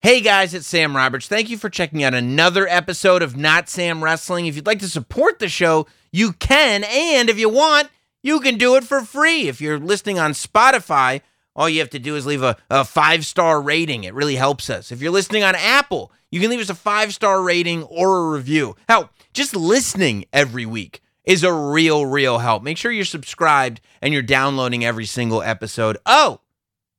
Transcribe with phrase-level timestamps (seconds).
[0.00, 1.26] Hey guys, it's Sam Roberts.
[1.26, 4.46] Thank you for checking out another episode of Not Sam Wrestling.
[4.46, 6.84] If you'd like to support the show, you can.
[6.84, 7.88] And if you want,
[8.22, 9.48] you can do it for free.
[9.48, 11.22] If you're listening on Spotify,
[11.56, 14.04] all you have to do is leave a, a five star rating.
[14.04, 14.92] It really helps us.
[14.92, 18.30] If you're listening on Apple, you can leave us a five star rating or a
[18.30, 18.76] review.
[18.88, 22.62] Hell, just listening every week is a real, real help.
[22.62, 25.98] Make sure you're subscribed and you're downloading every single episode.
[26.06, 26.40] Oh,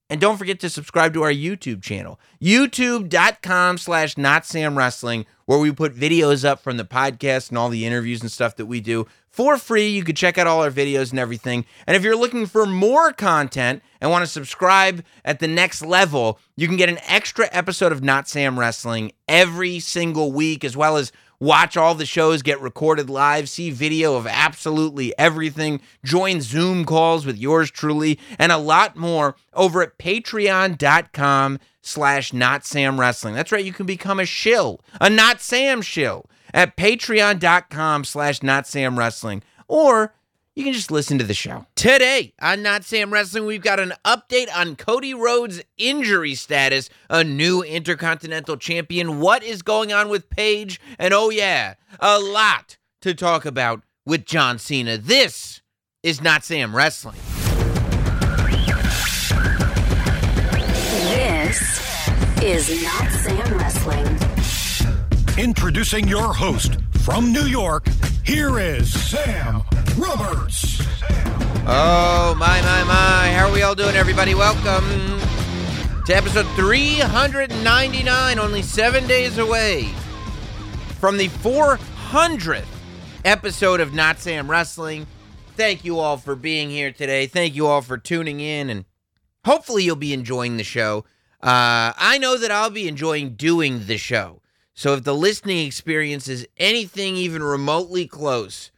[0.10, 5.59] and don't forget to subscribe to our YouTube channel, youtube.com slash not Sam Wrestling, where
[5.59, 8.81] we put videos up from the podcast and all the interviews and stuff that we
[8.81, 9.88] do for free.
[9.88, 11.66] You can check out all our videos and everything.
[11.88, 16.39] And if you're looking for more content and want to subscribe at the next level,
[16.55, 20.98] you can get an extra episode of Not Sam Wrestling every single week, as well
[20.98, 26.85] as watch all the shows get recorded live, see video of absolutely everything, join Zoom
[26.85, 33.35] calls with yours truly, and a lot more over at patreon.com slash not Sam Wrestling.
[33.35, 38.67] That's right, you can become a shill, a not Sam shill at patreon.com slash not
[38.67, 39.44] Sam Wrestling.
[39.67, 40.14] Or
[40.59, 41.65] you can just listen to the show.
[41.75, 47.23] Today on Not Sam Wrestling, we've got an update on Cody Rhodes' injury status, a
[47.23, 53.13] new Intercontinental Champion, what is going on with Paige, and oh, yeah, a lot to
[53.13, 54.97] talk about with John Cena.
[54.97, 55.61] This
[56.03, 57.15] is Not Sam Wrestling.
[61.07, 61.80] This
[62.43, 64.19] is Not Sam Wrestling.
[65.37, 67.88] Introducing your host from New York,
[68.25, 69.64] here is Sam
[69.97, 70.81] Roberts.
[71.66, 73.31] Oh, my, my, my.
[73.31, 74.36] How are we all doing, everybody?
[74.36, 74.86] Welcome
[76.05, 79.86] to episode 399, only seven days away
[81.00, 82.66] from the 400th
[83.23, 85.08] episode of Not Sam Wrestling.
[85.55, 87.27] Thank you all for being here today.
[87.27, 88.86] Thank you all for tuning in, and
[89.45, 91.05] hopefully, you'll be enjoying the show.
[91.42, 94.39] Uh, I know that I'll be enjoying doing the show.
[94.80, 98.72] So if the listening experience is anything even remotely close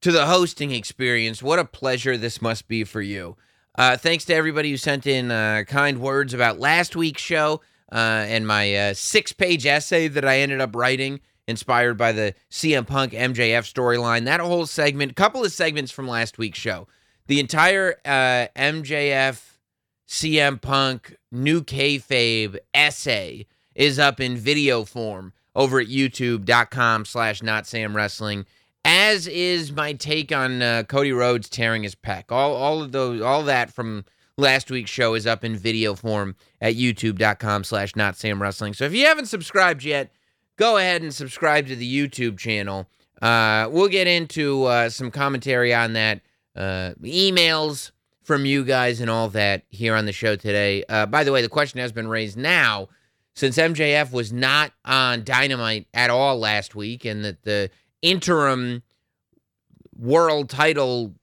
[0.00, 3.36] to the hosting experience, what a pleasure this must be for you.
[3.76, 7.60] Uh, thanks to everybody who sent in uh, kind words about last week's show
[7.92, 12.34] uh, and my uh, six page essay that I ended up writing, inspired by the
[12.50, 14.24] CM Punk MJF storyline.
[14.24, 16.88] That whole segment, couple of segments from last week's show.
[17.26, 19.58] The entire uh, MJF
[20.08, 23.44] CM Punk new kayfabe essay
[23.74, 28.46] is up in video form over at youtube.com slash not sam wrestling
[28.84, 32.24] as is my take on uh, cody rhodes tearing his pec.
[32.30, 34.04] All, all of those all that from
[34.36, 38.74] last week's show is up in video form at youtube.com slash not sam wrestling.
[38.74, 40.12] So if you haven't subscribed yet
[40.56, 42.86] go ahead and subscribe to the youtube channel.
[43.20, 46.22] Uh, we'll get into uh, some commentary on that
[46.56, 47.90] uh, emails
[48.22, 50.84] from you guys and all that here on the show today.
[50.88, 52.88] Uh, by the way the question has been raised now
[53.34, 57.70] since MJF was not on Dynamite at all last week and that the
[58.02, 58.82] interim
[59.96, 61.14] world title,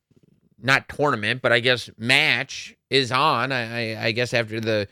[0.61, 3.51] not tournament, but I guess match is on.
[3.51, 4.87] I, I, I guess after the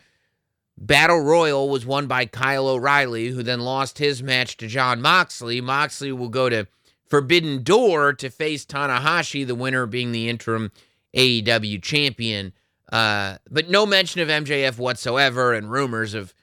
[0.77, 5.61] Battle Royal was won by Kyle O'Reilly, who then lost his match to Jon Moxley.
[5.61, 6.67] Moxley will go to
[7.07, 10.71] Forbidden Door to face Tanahashi, the winner being the interim
[11.15, 12.51] AEW champion.
[12.91, 16.33] Uh, but no mention of MJF whatsoever, and rumors of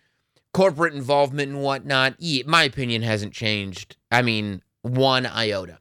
[0.52, 3.96] corporate involvement and whatnot, my opinion hasn't changed.
[4.10, 5.78] I mean, one iota.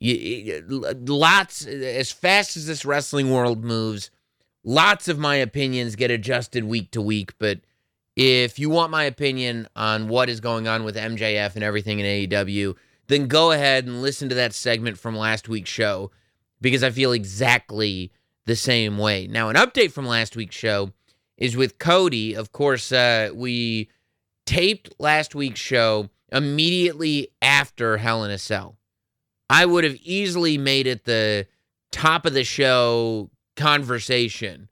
[0.00, 4.10] Lots, as fast as this wrestling world moves,
[4.64, 7.34] lots of my opinions get adjusted week to week.
[7.38, 7.60] But
[8.16, 12.06] if you want my opinion on what is going on with MJF and everything in
[12.06, 12.74] AEW,
[13.08, 16.10] then go ahead and listen to that segment from last week's show
[16.60, 18.12] because I feel exactly
[18.46, 19.26] the same way.
[19.26, 20.92] Now, an update from last week's show
[21.42, 22.34] is with Cody.
[22.34, 23.88] Of course, uh, we
[24.46, 28.76] taped last week's show immediately after Hell in a Cell.
[29.50, 31.48] I would have easily made it the
[31.90, 34.68] top of the show conversation,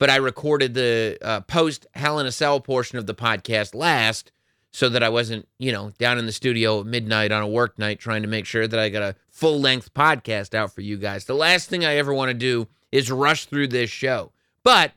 [0.00, 4.32] but I recorded the uh, post Hell in a Cell portion of the podcast last
[4.72, 7.78] so that I wasn't, you know, down in the studio at midnight on a work
[7.78, 10.96] night trying to make sure that I got a full length podcast out for you
[10.96, 11.26] guys.
[11.26, 14.32] The last thing I ever want to do is rush through this show.
[14.64, 14.92] But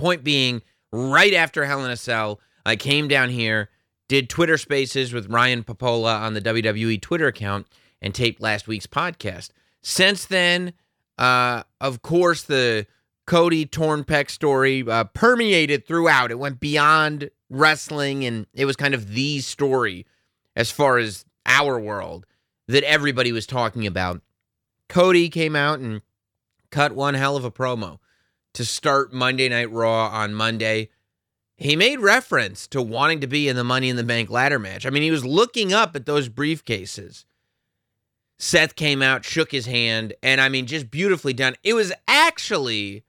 [0.00, 0.62] Point being,
[0.92, 3.68] right after Hell in a Cell, I came down here,
[4.08, 7.66] did Twitter Spaces with Ryan Pappolla on the WWE Twitter account,
[8.00, 9.50] and taped last week's podcast.
[9.82, 10.72] Since then,
[11.18, 12.86] uh, of course, the
[13.26, 16.30] Cody Tornpeck story uh, permeated throughout.
[16.30, 20.06] It went beyond wrestling, and it was kind of the story
[20.56, 22.24] as far as our world
[22.68, 24.22] that everybody was talking about.
[24.88, 26.00] Cody came out and
[26.70, 27.98] cut one hell of a promo
[28.54, 30.88] to start Monday Night Raw on Monday.
[31.56, 34.86] he made reference to wanting to be in the Money in the Bank ladder match.
[34.86, 37.24] I mean, he was looking up at those briefcases.
[38.38, 41.56] Seth came out, shook his hand, and I mean, just beautifully done.
[41.62, 43.04] It was actually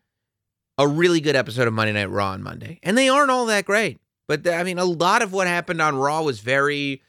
[0.77, 3.63] a really good episode of Monday Night Raw on Monday, and they aren't all that
[3.63, 3.99] great.
[4.27, 7.01] But I mean, a lot of what happened on Raw was very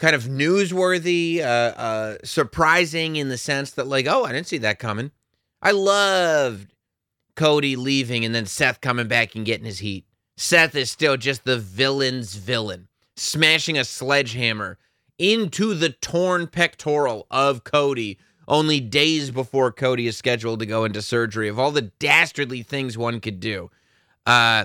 [0.00, 4.58] kind of newsworthy, uh, uh, surprising in the sense that, like, oh, I didn't see
[4.58, 5.12] that coming.
[5.62, 6.74] I loved
[7.38, 10.04] Cody leaving and then Seth coming back and getting his heat.
[10.36, 14.76] Seth is still just the villain's villain, smashing a sledgehammer
[15.18, 18.18] into the torn pectoral of Cody
[18.48, 22.98] only days before Cody is scheduled to go into surgery, of all the dastardly things
[22.98, 23.70] one could do.
[24.26, 24.64] Uh,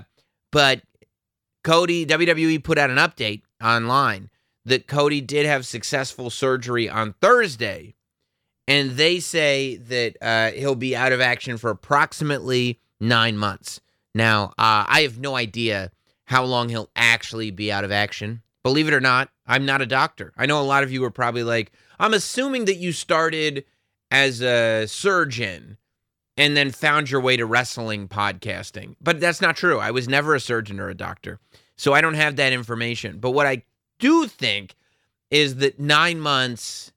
[0.51, 0.81] but
[1.63, 4.31] Cody, WWE put out an update online
[4.65, 7.93] that Cody did have successful surgery on Thursday.
[8.67, 13.81] And they say that uh, he'll be out of action for approximately nine months.
[14.15, 15.91] Now, uh, I have no idea
[16.25, 18.41] how long he'll actually be out of action.
[18.63, 20.31] Believe it or not, I'm not a doctor.
[20.37, 23.65] I know a lot of you are probably like, I'm assuming that you started
[24.09, 25.77] as a surgeon
[26.37, 28.95] and then found your way to wrestling podcasting.
[29.01, 29.79] But that's not true.
[29.79, 31.39] I was never a surgeon or a doctor.
[31.75, 33.19] So I don't have that information.
[33.19, 33.63] But what I
[33.99, 34.75] do think
[35.29, 36.92] is that nine months,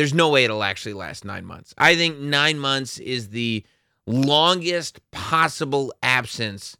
[0.00, 1.74] there's no way it'll actually last nine months.
[1.76, 3.62] I think nine months is the
[4.06, 6.74] longest possible absence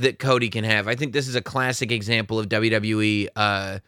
[0.00, 0.88] that Cody can have.
[0.88, 3.78] I think this is a classic example of WWE uh,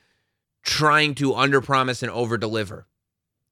[0.63, 2.85] trying to underpromise and overdeliver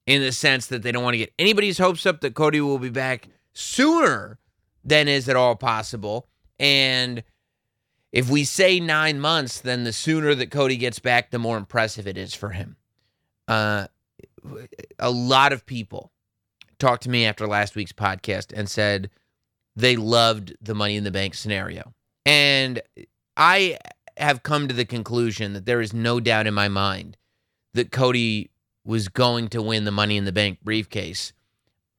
[0.07, 2.79] in the sense that they don't want to get anybody's hopes up that Cody will
[2.79, 4.39] be back sooner
[4.85, 6.29] than is at all possible.
[6.61, 7.25] And
[8.13, 12.07] if we say nine months, then the sooner that Cody gets back, the more impressive
[12.07, 12.77] it is for him.
[13.49, 13.89] Uh,
[14.99, 16.13] a lot of people
[16.79, 19.11] talked to me after last week's podcast and said
[19.75, 21.95] they loved the Money in the Bank scenario.
[22.25, 22.81] And
[23.37, 23.79] I
[24.17, 27.17] have come to the conclusion that there is no doubt in my mind
[27.75, 28.51] that Cody
[28.85, 31.33] was going to win the Money in the Bank briefcase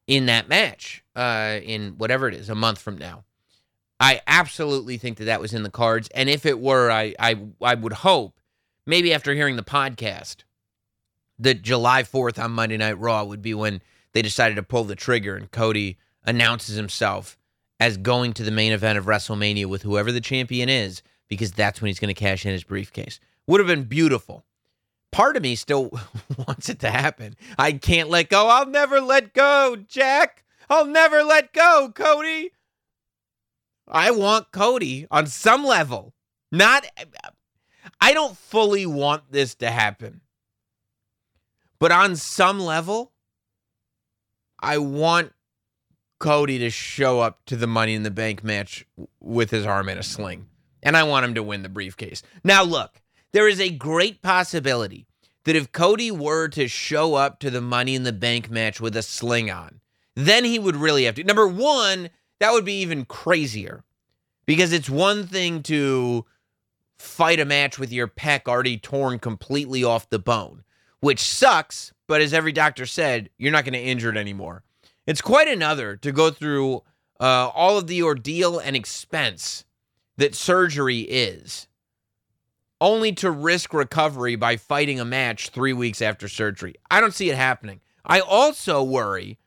[0.07, 3.23] in that match, uh, in whatever it is, a month from now.
[3.99, 7.35] I absolutely think that that was in the cards, and if it were, I I
[7.61, 8.39] I would hope
[8.85, 10.43] maybe after hearing the podcast
[11.39, 13.81] that July fourth on Monday Night Raw would be when
[14.13, 17.37] they decided to pull the trigger and Cody announces himself
[17.79, 21.81] as going to the main event of WrestleMania with whoever the champion is, because that's
[21.81, 23.19] when he's going to cash in his briefcase.
[23.45, 24.43] Would have been beautiful
[25.11, 25.89] part of me still
[26.47, 27.35] wants it to happen.
[27.57, 28.47] I can't let go.
[28.47, 30.43] I'll never let go, Jack.
[30.69, 32.51] I'll never let go, Cody.
[33.87, 36.13] I want Cody on some level.
[36.51, 36.85] Not
[37.99, 40.21] I don't fully want this to happen.
[41.79, 43.13] But on some level,
[44.59, 45.33] I want
[46.19, 48.85] Cody to show up to the Money in the Bank match
[49.19, 50.47] with his arm in a sling.
[50.81, 52.23] And I want him to win the briefcase.
[52.43, 53.01] Now, look,
[53.33, 55.05] there is a great possibility
[55.45, 58.97] that if Cody were to show up to the Money in the Bank match with
[58.97, 59.79] a sling on,
[60.15, 61.23] then he would really have to.
[61.23, 62.09] Number one,
[62.39, 63.83] that would be even crazier
[64.45, 66.25] because it's one thing to
[66.97, 70.63] fight a match with your pec already torn completely off the bone,
[70.99, 74.63] which sucks, but as every doctor said, you're not going to injure it anymore.
[75.05, 76.83] It's quite another to go through
[77.19, 79.65] uh, all of the ordeal and expense
[80.17, 81.67] that surgery is
[82.79, 86.75] only to risk recovery by fighting a match three weeks after surgery.
[86.91, 87.81] I don't see it happening.
[88.05, 89.37] I also worry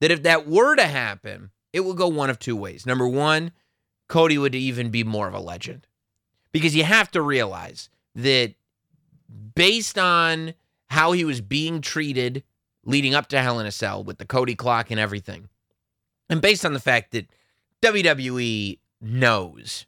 [0.00, 2.86] that if that were to happen, it will go one of two ways.
[2.86, 3.52] Number one,
[4.08, 5.86] Cody would even be more of a legend
[6.52, 8.54] because you have to realize that
[9.54, 10.54] based on
[10.94, 12.44] how he was being treated
[12.84, 15.48] leading up to Hell in a Cell with the Cody clock and everything,
[16.30, 17.26] and based on the fact that
[17.82, 19.86] WWE knows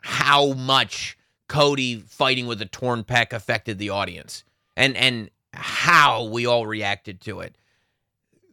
[0.00, 4.44] how much Cody fighting with a torn pec affected the audience
[4.78, 7.58] and and how we all reacted to it.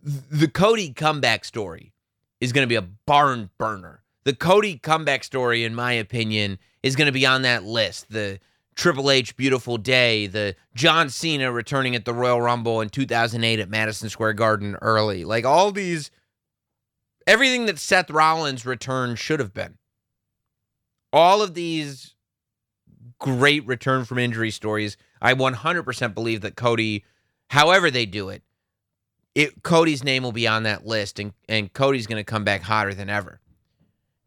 [0.04, 1.94] The Cody comeback story
[2.42, 4.04] is going to be a barn burner.
[4.26, 8.12] The Cody comeback story, in my opinion, is going to be on that list.
[8.12, 8.40] The
[8.80, 13.70] Triple H Beautiful Day, the John Cena returning at the Royal Rumble in 2008 at
[13.70, 15.26] Madison Square Garden early.
[15.26, 16.12] Like all these,
[17.28, 19.78] everything that Seth Rollins' return should have been.
[21.12, 22.16] All of these
[23.20, 24.96] great return from injury stories.
[25.22, 27.04] I 100% believe that Cody,
[27.50, 28.44] however they do it,
[29.36, 32.62] it Cody's name will be on that list, and and Cody's going to come back
[32.62, 33.42] hotter than ever.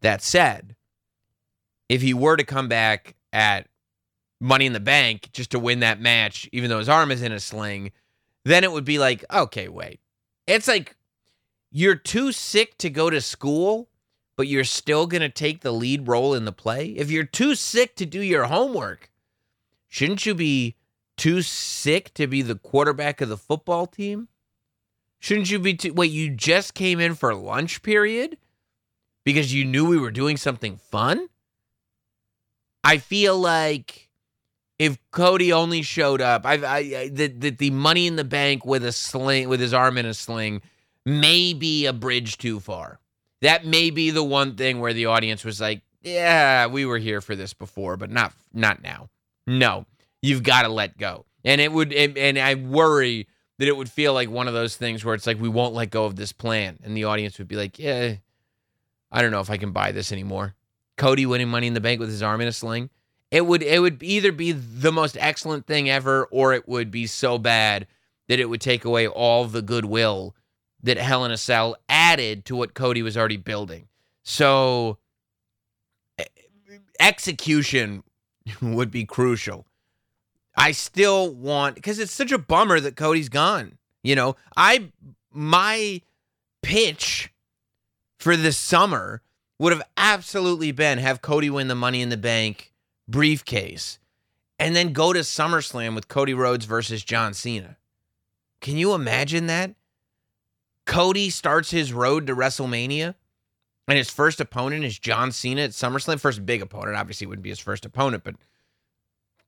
[0.01, 0.75] That said,
[1.89, 3.67] if he were to come back at
[4.39, 7.31] Money in the Bank just to win that match, even though his arm is in
[7.31, 7.91] a sling,
[8.45, 9.99] then it would be like, okay, wait.
[10.47, 10.95] It's like
[11.71, 13.89] you're too sick to go to school,
[14.35, 16.87] but you're still going to take the lead role in the play?
[16.89, 19.11] If you're too sick to do your homework,
[19.87, 20.75] shouldn't you be
[21.17, 24.27] too sick to be the quarterback of the football team?
[25.19, 28.37] Shouldn't you be too, wait, you just came in for lunch period
[29.23, 31.29] because you knew we were doing something fun?
[32.83, 34.02] I feel like
[34.79, 38.65] if Cody only showed up, I, I, I the, the the money in the bank
[38.65, 40.61] with a sling, with his arm in a sling,
[41.05, 42.99] may be a bridge too far.
[43.41, 47.21] That may be the one thing where the audience was like, "Yeah, we were here
[47.21, 49.09] for this before, but not not now."
[49.45, 49.85] No,
[50.21, 53.27] you've got to let go, and it would, and, and I worry
[53.59, 55.91] that it would feel like one of those things where it's like we won't let
[55.91, 58.15] go of this plan, and the audience would be like, "Yeah,
[59.11, 60.55] I don't know if I can buy this anymore."
[60.97, 62.89] Cody winning Money in the Bank with his arm in a sling.
[63.33, 67.07] It would it would either be the most excellent thing ever, or it would be
[67.07, 67.87] so bad
[68.27, 70.35] that it would take away all the goodwill
[70.83, 73.87] that Hell in a Cell added to what Cody was already building.
[74.21, 74.99] So
[76.99, 78.03] execution
[78.61, 79.65] would be crucial.
[80.55, 83.79] I still want because it's such a bummer that Cody's gone.
[84.03, 84.91] You know, I
[85.31, 86.01] my
[86.61, 87.33] pitch
[88.19, 89.23] for this summer
[89.57, 92.72] would have absolutely been have Cody win the money in the bank
[93.13, 93.99] briefcase
[94.57, 97.77] and then go to SummerSlam with Cody Rhodes versus John Cena.
[98.59, 99.75] Can you imagine that?
[100.87, 103.13] Cody starts his road to WrestleMania
[103.87, 106.19] and his first opponent is John Cena at SummerSlam.
[106.19, 108.35] First big opponent, obviously wouldn't be his first opponent, but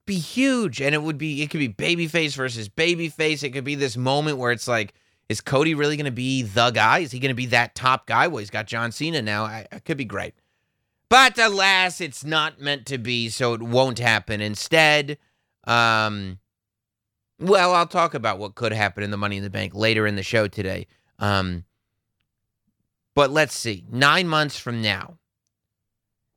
[0.06, 0.80] be huge.
[0.80, 3.42] And it would be, it could be babyface versus babyface.
[3.42, 4.94] It could be this moment where it's like,
[5.28, 7.00] is Cody really going to be the guy?
[7.00, 8.28] Is he going to be that top guy?
[8.28, 9.44] Well, he's got John Cena now.
[9.44, 10.34] I, it could be great.
[11.08, 14.40] But alas, it's not meant to be, so it won't happen.
[14.40, 15.18] Instead,
[15.64, 16.38] um,
[17.38, 20.16] well, I'll talk about what could happen in the Money in the Bank later in
[20.16, 20.86] the show today.
[21.18, 21.64] Um,
[23.14, 23.84] but let's see.
[23.90, 25.18] Nine months from now,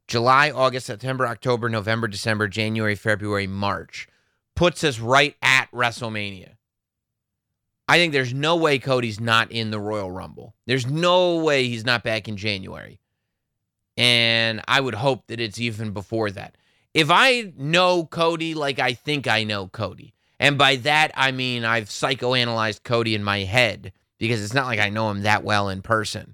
[0.08, 4.08] July, August, September, October, November, December, January, February, March,
[4.56, 6.54] puts us right at WrestleMania.
[7.88, 10.54] I think there's no way Cody's not in the Royal Rumble.
[10.68, 13.00] There's no way he's not back in January.
[14.00, 16.56] And I would hope that it's even before that.
[16.94, 21.66] If I know Cody like I think I know Cody, and by that I mean
[21.66, 25.68] I've psychoanalyzed Cody in my head because it's not like I know him that well
[25.68, 26.34] in person.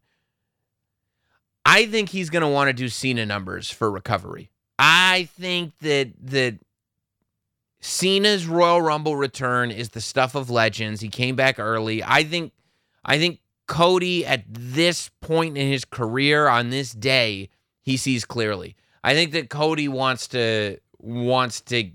[1.65, 4.51] I think he's going to want to do Cena numbers for recovery.
[4.77, 6.59] I think that that
[7.79, 11.01] Cena's Royal Rumble return is the stuff of legends.
[11.01, 12.03] He came back early.
[12.03, 12.53] I think
[13.03, 17.49] I think Cody at this point in his career on this day,
[17.85, 18.75] he sees clearly.
[19.03, 21.91] I think that Cody wants to wants to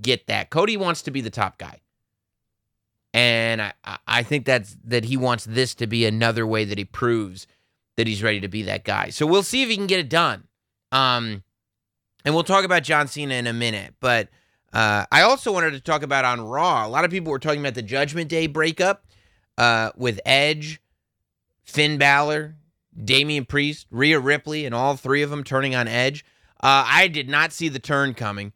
[0.00, 0.50] get that.
[0.50, 1.80] Cody wants to be the top guy.
[3.12, 3.72] And I,
[4.06, 7.46] I think that's that he wants this to be another way that he proves
[7.96, 9.10] that he's ready to be that guy.
[9.10, 10.44] So we'll see if he can get it done.
[10.92, 11.42] Um,
[12.24, 13.94] and we'll talk about John Cena in a minute.
[14.00, 14.28] But
[14.72, 16.86] uh, I also wanted to talk about on Raw.
[16.86, 19.04] A lot of people were talking about the Judgment Day breakup
[19.58, 20.80] uh, with Edge,
[21.64, 22.56] Finn Balor,
[23.02, 26.24] Damian Priest, Rhea Ripley, and all three of them turning on Edge.
[26.62, 28.52] Uh, I did not see the turn coming.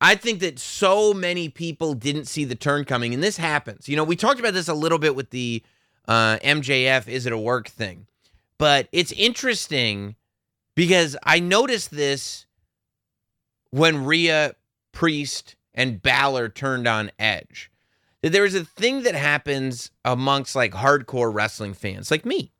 [0.00, 3.88] I think that so many people didn't see the turn coming, and this happens.
[3.88, 5.62] You know, we talked about this a little bit with the
[6.06, 8.06] uh, MJF is it a work thing,
[8.58, 10.14] but it's interesting
[10.74, 12.46] because I noticed this
[13.70, 14.54] when Rhea
[14.92, 17.70] Priest and Balor turned on Edge.
[18.22, 22.52] That there is a thing that happens amongst like hardcore wrestling fans, like me,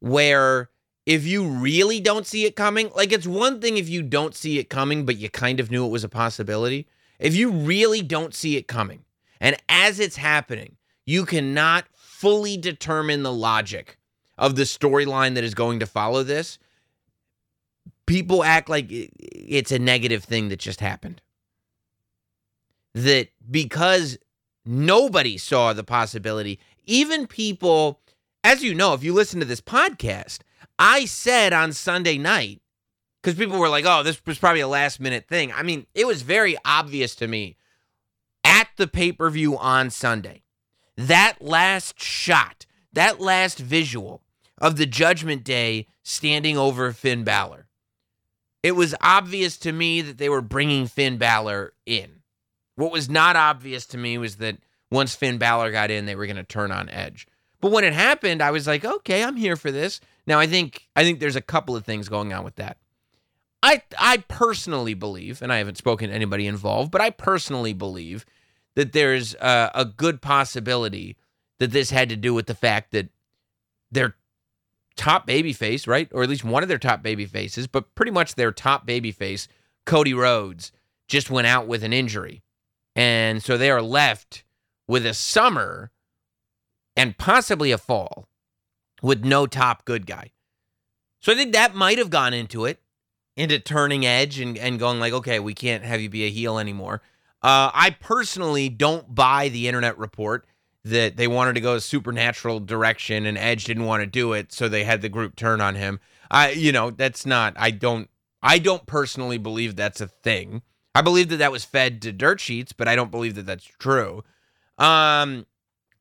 [0.00, 0.70] where
[1.06, 4.58] if you really don't see it coming, like it's one thing if you don't see
[4.58, 6.86] it coming, but you kind of knew it was a possibility.
[7.18, 9.04] If you really don't see it coming,
[9.40, 10.76] and as it's happening,
[11.06, 13.98] you cannot fully determine the logic
[14.36, 16.58] of the storyline that is going to follow this,
[18.06, 21.20] people act like it's a negative thing that just happened
[22.94, 24.18] that because
[24.64, 28.00] nobody saw the possibility, even people,
[28.42, 30.40] as you know, if you listen to this podcast,
[30.78, 32.60] I said on Sunday night,
[33.22, 35.52] because people were like, oh, this was probably a last minute thing.
[35.52, 37.56] I mean, it was very obvious to me
[38.44, 40.42] at the pay per view on Sunday.
[40.96, 44.22] That last shot, that last visual
[44.58, 47.66] of the Judgment Day standing over Finn Balor,
[48.62, 52.20] it was obvious to me that they were bringing Finn Balor in.
[52.76, 54.58] What was not obvious to me was that
[54.90, 57.26] once Finn Balor got in, they were going to turn on Edge.
[57.60, 60.00] But when it happened, I was like, okay, I'm here for this.
[60.26, 62.78] Now I think I think there's a couple of things going on with that.
[63.62, 68.24] I I personally believe, and I haven't spoken to anybody involved, but I personally believe
[68.76, 71.16] that there's a, a good possibility
[71.58, 73.08] that this had to do with the fact that
[73.90, 74.16] they're
[74.96, 76.08] top baby face, right?
[76.12, 79.12] Or at least one of their top baby faces, but pretty much their top baby
[79.12, 79.48] face,
[79.84, 80.72] Cody Rhodes,
[81.08, 82.42] just went out with an injury.
[82.96, 84.44] And so they are left
[84.86, 85.90] with a summer
[86.96, 88.28] and possibly a fall
[89.02, 90.30] with no top good guy.
[91.20, 92.80] So I think that might have gone into it,
[93.36, 96.58] into turning edge and, and going like, okay, we can't have you be a heel
[96.58, 97.02] anymore.
[97.42, 100.46] Uh, I personally don't buy the internet report
[100.84, 104.52] that they wanted to go a supernatural direction and Edge didn't want to do it,
[104.52, 106.00] so they had the group turn on him.
[106.30, 107.54] I, you know, that's not.
[107.56, 108.08] I don't.
[108.42, 110.62] I don't personally believe that's a thing.
[110.94, 113.64] I believe that that was fed to dirt sheets, but I don't believe that that's
[113.64, 114.24] true.
[114.78, 115.46] Um,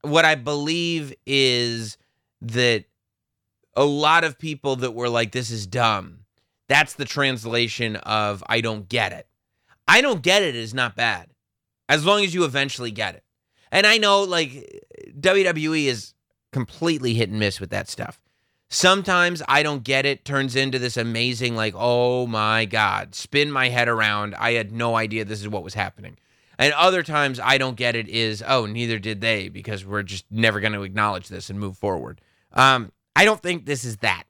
[0.01, 1.97] what I believe is
[2.41, 2.85] that
[3.75, 6.25] a lot of people that were like, "This is dumb."
[6.67, 9.27] That's the translation of "I don't get it."
[9.87, 11.29] I don't get it is not bad,
[11.87, 13.23] as long as you eventually get it.
[13.71, 14.83] And I know like
[15.19, 16.13] WWE is
[16.51, 18.19] completely hit and miss with that stuff.
[18.69, 23.69] Sometimes I don't get it, turns into this amazing, like, oh my God, spin my
[23.69, 24.35] head around.
[24.35, 26.17] I had no idea this is what was happening.
[26.59, 30.25] And other times I don't get it is, oh, neither did they because we're just
[30.29, 32.19] never going to acknowledge this and move forward.
[32.53, 34.25] Um, I don't think this is that.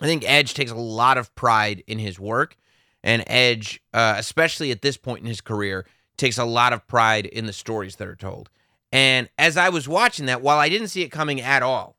[0.00, 2.56] I think Edge takes a lot of pride in his work.
[3.02, 5.86] And Edge, uh, especially at this point in his career,
[6.16, 8.48] takes a lot of pride in the stories that are told.
[8.90, 11.96] And as I was watching that, while I didn't see it coming at all,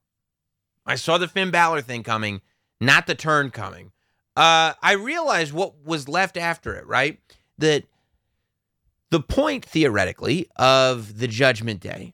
[0.88, 2.42] I saw the Finn Balor thing coming,
[2.82, 3.92] not the turn coming.
[4.36, 7.20] Uh, I realized what was left after it, right?
[7.60, 7.86] That
[9.15, 12.13] the point, theoretically, of the Judgment Day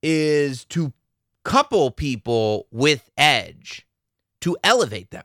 [0.00, 0.92] is to
[1.42, 3.84] couple people with Edge
[4.42, 5.24] to elevate them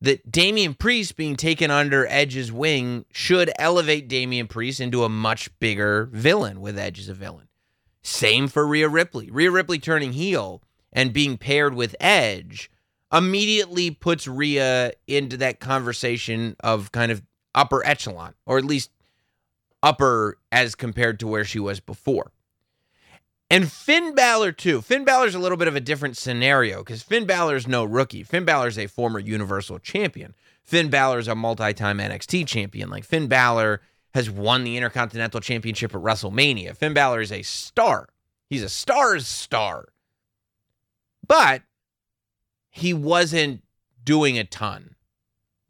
[0.00, 5.56] that Damian Priest being taken under Edge's wing should elevate Damian Priest into a much
[5.60, 7.46] bigger villain with Edge as a villain.
[8.02, 9.30] Same for Rhea Ripley.
[9.30, 12.72] Rhea Ripley turning heel and being paired with Edge
[13.12, 17.22] immediately puts Rhea into that conversation of kind of
[17.54, 18.90] upper echelon, or at least
[19.82, 22.32] upper as compared to where she was before.
[23.50, 24.82] And Finn Balor, too.
[24.82, 28.22] Finn Balor's a little bit of a different scenario because Finn Balor's no rookie.
[28.22, 30.34] Finn Balor's a former Universal Champion.
[30.62, 32.90] Finn Balor's a multi time NXT champion.
[32.90, 33.80] Like Finn Balor
[34.12, 36.76] has won the Intercontinental Championship at WrestleMania.
[36.76, 38.08] Finn Balor is a star.
[38.50, 39.88] He's a star's star.
[41.26, 41.62] But
[42.70, 43.62] he wasn't
[44.04, 44.94] doing a ton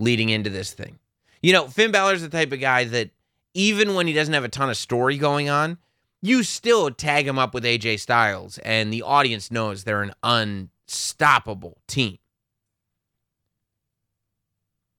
[0.00, 0.98] leading into this thing.
[1.42, 3.10] You know, Finn Balor's the type of guy that
[3.58, 5.78] even when he doesn't have a ton of story going on,
[6.22, 11.78] you still tag him up with AJ Styles, and the audience knows they're an unstoppable
[11.88, 12.18] team.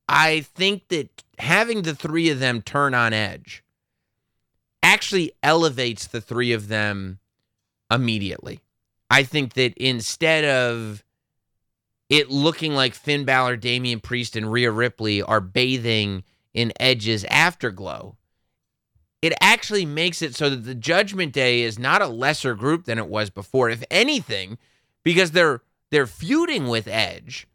[0.09, 3.63] I think that having the three of them turn on Edge
[4.83, 7.19] actually elevates the three of them
[7.89, 8.59] immediately.
[9.09, 11.05] I think that instead of
[12.09, 18.17] it looking like Finn Balor, Damian Priest, and Rhea Ripley are bathing in Edge's afterglow,
[19.21, 22.97] it actually makes it so that the Judgment Day is not a lesser group than
[22.97, 23.69] it was before.
[23.69, 24.57] If anything,
[25.03, 27.47] because they're they're feuding with Edge,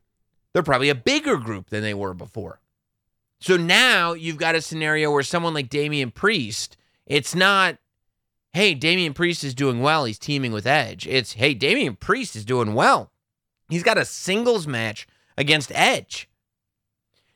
[0.53, 2.61] they're probably a bigger group than they were before.
[3.41, 7.77] So now you've got a scenario where someone like Damian Priest, it's not,
[8.55, 11.07] hey, Damian Priest is doing well, he's teaming with Edge.
[11.07, 13.13] It's, hey, Damian Priest is doing well.
[13.69, 16.29] He's got a singles match against Edge.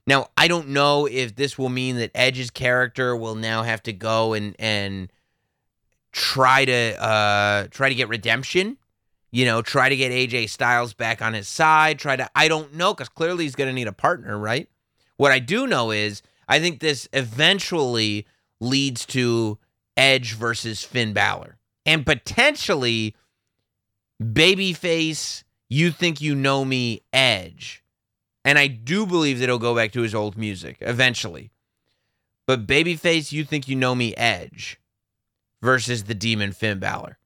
[0.09, 3.93] Now, I don't know if this will mean that Edge's character will now have to
[3.93, 5.13] go and and
[6.13, 8.79] try to uh try to get redemption.
[9.31, 11.99] You know, try to get AJ Styles back on his side.
[11.99, 14.71] Try to I don't know because clearly he's going to need a partner, right?
[15.19, 18.27] What I do know is I think this eventually
[18.61, 19.59] leads to
[19.95, 23.15] Edge versus Finn Balor, and potentially
[24.23, 25.45] babyface.
[25.69, 27.85] You think you know me, Edge
[28.49, 31.51] and I do believe that he'll go back to his old music eventually.
[32.47, 34.81] But Babyface, you think you know me, Edge
[35.61, 37.19] versus the Demon Finn Balor.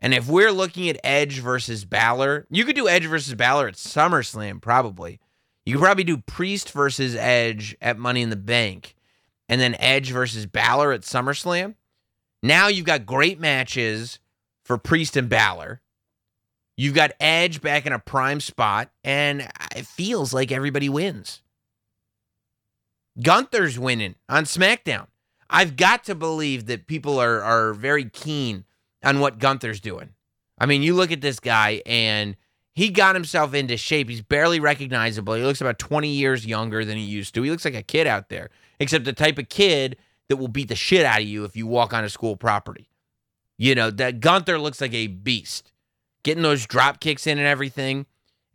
[0.00, 3.74] And if we're looking at Edge versus Balor, you could do Edge versus Balor at
[3.76, 5.18] SummerSlam, probably.
[5.64, 8.94] You could probably do Priest versus Edge at Money in the Bank,
[9.48, 11.74] and then Edge versus Balor at SummerSlam.
[12.42, 14.18] Now you've got great matches
[14.62, 15.80] for Priest and Balor.
[16.76, 21.40] You've got Edge back in a prime spot, and it feels like everybody wins.
[23.22, 25.06] Gunther's winning on SmackDown.
[25.48, 28.64] I've got to believe that people are are very keen
[29.02, 30.10] on what Gunther's doing.
[30.58, 32.36] I mean, you look at this guy and
[32.74, 34.10] he got himself into shape.
[34.10, 35.34] He's barely recognizable.
[35.34, 37.42] He looks about 20 years younger than he used to.
[37.42, 39.96] He looks like a kid out there, except the type of kid
[40.28, 42.90] that will beat the shit out of you if you walk on a school property.
[43.56, 45.72] You know, that Gunther looks like a beast
[46.26, 48.04] getting those drop kicks in and everything.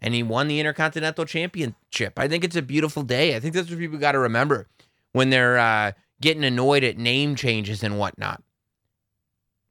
[0.04, 2.18] and he won the Intercontinental Championship.
[2.18, 3.36] I think it's a beautiful day.
[3.36, 4.68] I think that's what people got to remember
[5.14, 8.42] when they're uh, getting annoyed at name changes and whatnot.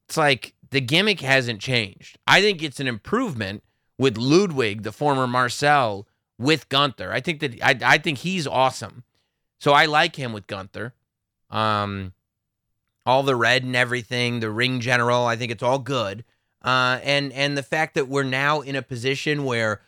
[0.08, 2.16] It's like the gimmick hasn't changed.
[2.26, 3.62] I think it's an improvement
[3.98, 6.06] with Ludwig, the former Marcel,
[6.38, 7.12] with Gunther.
[7.12, 9.02] I think that I, I think he's awesome.
[9.58, 10.94] So I like him with Gunther.
[11.50, 12.12] Um,
[13.04, 16.24] all the red and everything, the ring general, I think it's all good.
[16.62, 19.81] Uh, and and the fact that we're now in a position where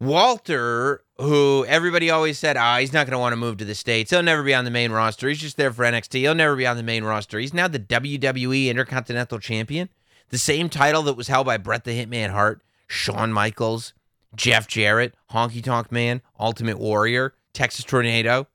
[0.00, 3.74] Walter, who everybody always said, ah, he's not going to want to move to the
[3.74, 4.10] States.
[4.10, 5.28] He'll never be on the main roster.
[5.28, 6.18] He's just there for NXT.
[6.18, 7.38] He'll never be on the main roster.
[7.38, 9.88] He's now the WWE Intercontinental Champion,
[10.30, 13.94] the same title that was held by Bret the Hitman Hart, Shawn Michaels,
[14.34, 18.48] Jeff Jarrett, Honky Tonk Man, Ultimate Warrior, Texas Tornado,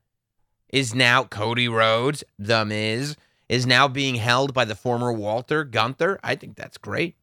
[0.69, 3.15] is now Cody Rhodes, The Miz,
[3.49, 6.19] is now being held by the former Walter Gunther.
[6.23, 7.15] I think that's great.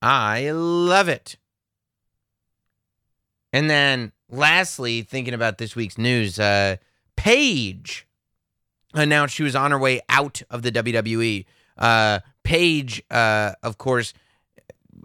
[0.00, 1.36] I love it.
[3.52, 6.76] And then lastly, thinking about this week's news, uh,
[7.16, 8.06] Paige
[8.94, 11.44] announced she was on her way out of the WWE.
[11.78, 14.12] Uh, Paige, uh, of course,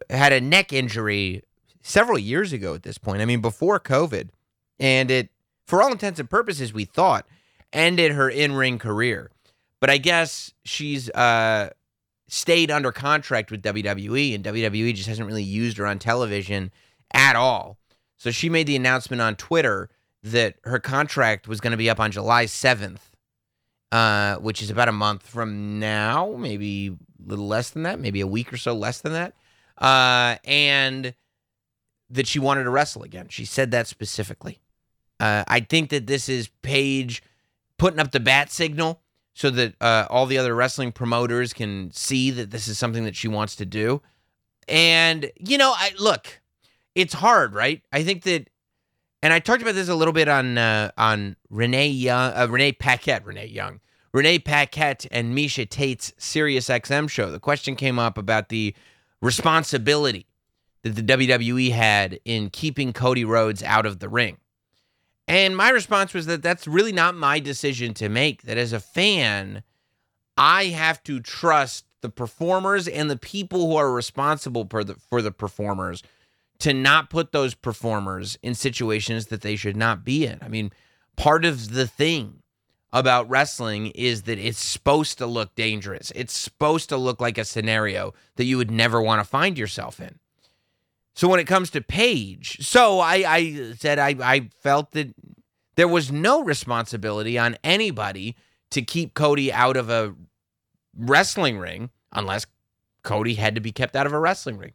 [0.10, 1.44] had a neck injury
[1.82, 3.22] several years ago at this point.
[3.22, 4.30] I mean, before COVID.
[4.80, 5.30] And it,
[5.66, 7.26] for all intents and purposes, we thought
[7.74, 9.32] ended her in ring career.
[9.80, 11.70] But I guess she's uh,
[12.28, 16.72] stayed under contract with WWE, and WWE just hasn't really used her on television
[17.14, 17.78] at all.
[18.18, 19.90] So she made the announcement on Twitter
[20.24, 23.00] that her contract was going to be up on July 7th,
[23.92, 28.22] uh, which is about a month from now, maybe a little less than that, maybe
[28.22, 29.34] a week or so less than that.
[29.78, 31.14] Uh, and
[32.10, 33.28] that she wanted to wrestle again.
[33.30, 34.60] She said that specifically.
[35.20, 37.22] Uh, I think that this is Paige
[37.78, 39.02] putting up the bat signal
[39.38, 43.16] so that uh, all the other wrestling promoters can see that this is something that
[43.16, 44.02] she wants to do.
[44.68, 46.42] And you know, I look,
[46.96, 47.84] it's hard, right?
[47.94, 48.50] I think that,
[49.22, 52.72] and I talked about this a little bit on uh, on Renee Young, uh, Renee
[52.72, 53.80] Paquette, Renee Young,
[54.12, 57.30] Renee Paquette, and Miesha Tate's Sirius XM show.
[57.30, 58.74] The question came up about the
[59.22, 60.26] responsibility
[60.82, 64.38] that the WWE had in keeping Cody Rhodes out of the ring.
[65.28, 68.44] And my response was that that's really not my decision to make.
[68.44, 69.64] That as a fan,
[70.38, 75.22] I have to trust the performers and the people who are responsible for the for
[75.22, 76.04] the performers
[76.60, 80.40] to not put those performers in situations that they should not be in.
[80.42, 80.72] I mean,
[81.16, 82.42] part of the thing
[82.94, 86.12] about wrestling is that it's supposed to look dangerous.
[86.16, 90.00] It's supposed to look like a scenario that you would never want to find yourself
[90.00, 90.20] in.
[91.18, 95.16] So when it comes to Paige, so I, I said I, I felt that
[95.76, 98.36] there was no responsibility on anybody
[98.70, 100.14] to keep Cody out of a
[100.96, 102.46] wrestling ring unless
[103.02, 104.74] Cody had to be kept out of a wrestling ring.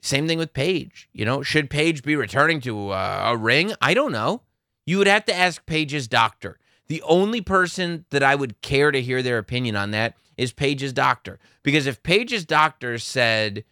[0.00, 1.08] Same thing with Paige.
[1.12, 3.72] You know, should Paige be returning to a, a ring?
[3.80, 4.42] I don't know.
[4.86, 6.60] You would have to ask Paige's doctor.
[6.86, 10.92] The only person that I would care to hear their opinion on that is Paige's
[10.92, 11.40] doctor.
[11.64, 13.64] Because if Paige's doctor said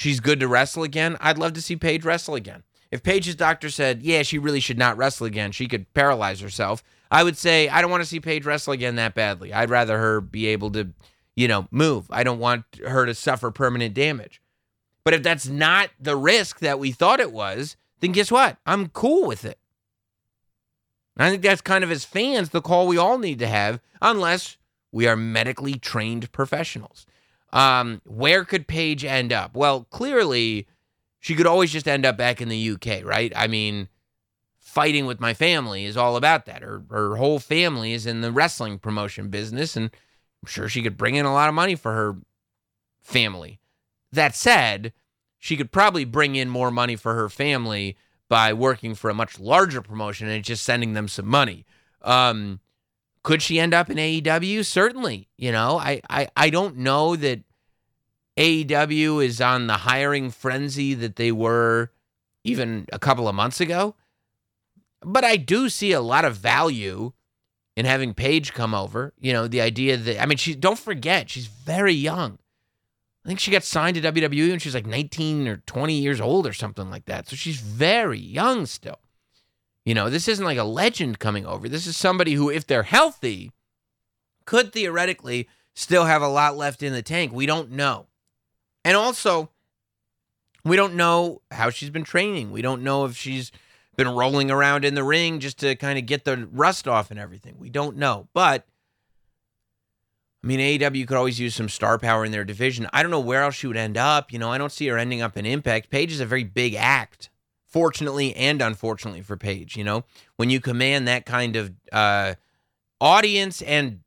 [0.00, 2.62] she's good to wrestle again, I'd love to see Paige wrestle again.
[2.90, 6.82] If Paige's doctor said, yeah, she really should not wrestle again, she could paralyze herself,
[7.10, 9.52] I would say, I don't want to see Paige wrestle again that badly.
[9.52, 10.88] I'd rather her be able to,
[11.36, 12.06] you know, move.
[12.10, 14.40] I don't want her to suffer permanent damage.
[15.04, 18.56] But if that's not the risk that we thought it was, then guess what?
[18.64, 19.58] I'm cool with it.
[21.16, 23.80] And I think that's kind of as fans the call we all need to have,
[24.00, 24.56] unless
[24.92, 27.06] we are medically trained professionals.
[27.52, 29.54] Um, where could Paige end up?
[29.54, 30.66] Well, clearly,
[31.18, 33.32] she could always just end up back in the UK, right?
[33.34, 33.88] I mean,
[34.58, 36.62] fighting with my family is all about that.
[36.62, 39.90] Her her whole family is in the wrestling promotion business, and
[40.42, 42.16] I'm sure she could bring in a lot of money for her
[43.00, 43.58] family.
[44.12, 44.92] That said,
[45.38, 47.96] she could probably bring in more money for her family
[48.28, 51.66] by working for a much larger promotion and just sending them some money.
[52.02, 52.60] Um,
[53.22, 54.64] could she end up in AEW?
[54.64, 55.28] Certainly.
[55.36, 57.40] You know, I, I, I don't know that
[58.38, 61.90] AEW is on the hiring frenzy that they were
[62.44, 63.94] even a couple of months ago.
[65.02, 67.12] But I do see a lot of value
[67.76, 69.14] in having Paige come over.
[69.18, 72.38] You know, the idea that, I mean, she, don't forget, she's very young.
[73.24, 76.20] I think she got signed to WWE when she was like 19 or 20 years
[76.20, 77.28] old or something like that.
[77.28, 78.98] So she's very young still.
[79.90, 81.68] You know, this isn't like a legend coming over.
[81.68, 83.50] This is somebody who, if they're healthy,
[84.44, 87.32] could theoretically still have a lot left in the tank.
[87.32, 88.06] We don't know.
[88.84, 89.50] And also,
[90.64, 92.52] we don't know how she's been training.
[92.52, 93.50] We don't know if she's
[93.96, 97.18] been rolling around in the ring just to kind of get the rust off and
[97.18, 97.56] everything.
[97.58, 98.28] We don't know.
[98.32, 98.68] But
[100.44, 102.88] I mean, AEW could always use some star power in their division.
[102.92, 104.32] I don't know where else she would end up.
[104.32, 105.90] You know, I don't see her ending up in Impact.
[105.90, 107.28] Paige is a very big act,
[107.70, 109.76] fortunately and unfortunately for Paige.
[109.76, 110.04] You know,
[110.36, 112.34] when you command that kind of uh,
[113.00, 114.00] audience and,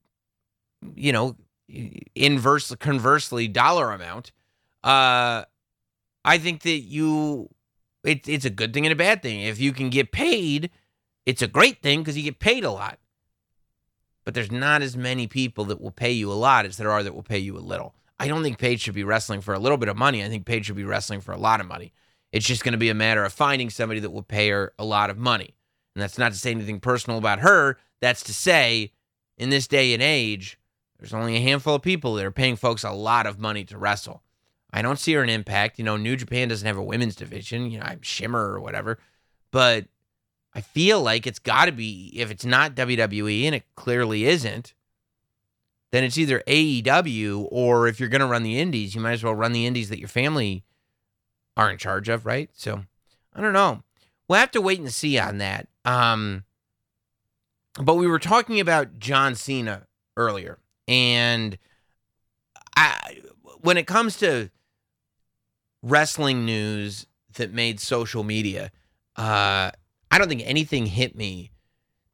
[0.96, 1.36] you know,
[2.16, 4.32] inverse conversely dollar amount,
[4.84, 5.44] uh,
[6.26, 7.50] I think that you,
[8.04, 9.42] it, it's a good thing and a bad thing.
[9.42, 10.70] If you can get paid,
[11.26, 13.00] it's a great thing because you get paid a lot
[14.24, 17.04] but there's not as many people that will pay you a lot as there are
[17.04, 17.96] that will pay you a little.
[18.20, 20.24] I don't think Paige should be wrestling for a little bit of money.
[20.24, 21.92] I think Paige should be wrestling for a lot of money.
[22.34, 24.84] It's just going to be a matter of finding somebody that will pay her a
[24.84, 25.56] lot of money.
[25.96, 27.78] And that's not to say anything personal about her.
[28.02, 28.92] That's to say,
[29.38, 30.60] in this day and age,
[30.98, 33.78] there's only a handful of people that are paying folks a lot of money to
[33.78, 34.24] wrestle.
[34.74, 35.78] I don't see her in Impact.
[35.78, 37.70] You know, New Japan doesn't have a women's division.
[37.70, 38.98] You know, I'm Shimmer or whatever.
[39.52, 39.86] But
[40.56, 44.74] I feel like it's got to be, if it's not WWE, and it clearly isn't,
[45.92, 49.24] then it's either AEW or if you're going to run the indies, you might as
[49.24, 50.64] well run the indies that your family
[51.56, 52.50] are in charge of, right?
[52.54, 52.84] So
[53.34, 53.84] I don't know.
[54.28, 55.68] We'll have to wait and see on that.
[55.86, 56.44] Um,
[57.82, 61.58] but we were talking about John Cena earlier, and
[62.76, 63.22] I,
[63.62, 64.50] when it comes to
[65.82, 68.72] wrestling news that made social media,
[69.16, 69.72] uh,
[70.12, 71.52] I don't think anything hit me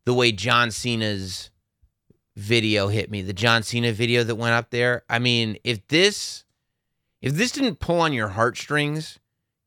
[0.06, 1.52] the way John Cena's
[2.36, 3.22] video hit me.
[3.22, 5.04] The John Cena video that went up there.
[5.10, 6.46] I mean, if this
[7.22, 9.20] if this didn't pull on your heartstrings,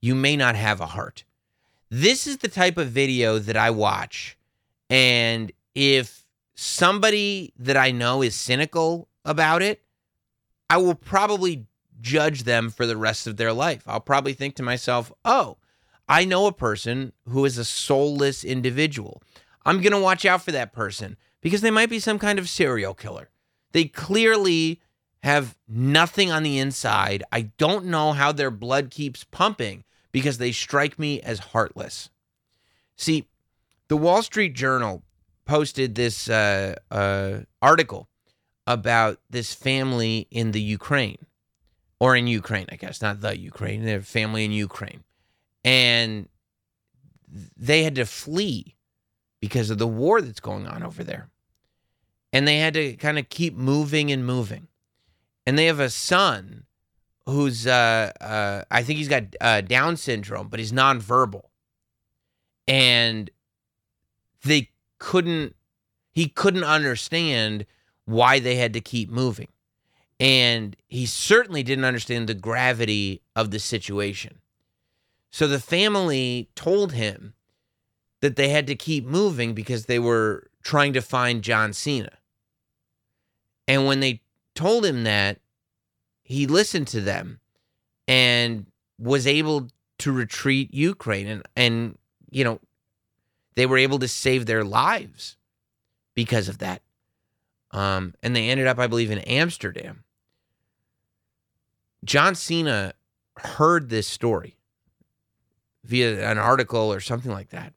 [0.02, 1.24] you may not have a heart.
[1.88, 4.36] This is the type of video that I watch
[4.90, 9.80] and if somebody that I know is cynical about it,
[10.68, 11.64] I will probably
[12.02, 13.84] judge them for the rest of their life.
[13.86, 15.56] I'll probably think to myself, "Oh,
[16.08, 19.22] I know a person who is a soulless individual.
[19.64, 22.48] I'm going to watch out for that person because they might be some kind of
[22.50, 23.30] serial killer.
[23.72, 24.82] They clearly
[25.22, 27.22] have nothing on the inside.
[27.32, 32.11] I don't know how their blood keeps pumping because they strike me as heartless.
[32.96, 33.27] See,
[33.88, 35.03] the Wall Street Journal
[35.44, 38.09] posted this uh, uh, article
[38.66, 41.27] about this family in the Ukraine,
[41.98, 45.03] or in Ukraine, I guess, not the Ukraine, their family in Ukraine
[45.64, 46.29] and
[47.57, 48.77] they had to flee
[49.40, 51.29] because of the war that's going on over there.
[52.33, 54.68] And they had to kind of keep moving and moving.
[55.46, 56.64] And they have a son
[57.26, 61.42] who's, uh, uh, I think he's got uh, Down syndrome, but he's nonverbal.
[62.66, 63.30] And
[64.44, 65.54] they couldn't,
[66.11, 67.66] he couldn't understand
[68.04, 69.48] why they had to keep moving.
[70.20, 74.38] And he certainly didn't understand the gravity of the situation.
[75.30, 77.35] So the family told him
[78.20, 82.18] that they had to keep moving because they were trying to find John Cena.
[83.66, 84.22] And when they
[84.54, 85.40] told him that,
[86.32, 87.40] he listened to them
[88.08, 88.66] and
[88.98, 89.68] was able
[89.98, 91.98] to retreat Ukraine and and
[92.30, 92.60] you know
[93.54, 95.36] they were able to save their lives
[96.14, 96.82] because of that.
[97.70, 100.04] Um, and they ended up, I believe, in Amsterdam.
[102.04, 102.94] John Cena
[103.36, 104.56] heard this story
[105.84, 107.72] via an article or something like that.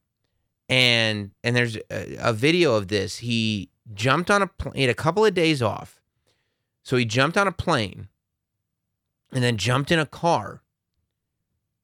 [0.67, 3.17] And and there's a, a video of this.
[3.17, 6.01] He jumped on a plane, a couple of days off.
[6.83, 8.07] So he jumped on a plane
[9.31, 10.61] and then jumped in a car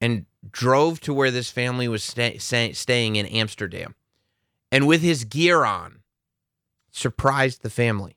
[0.00, 3.94] and drove to where this family was stay, stay, staying in Amsterdam.
[4.70, 6.00] And with his gear on,
[6.90, 8.16] surprised the family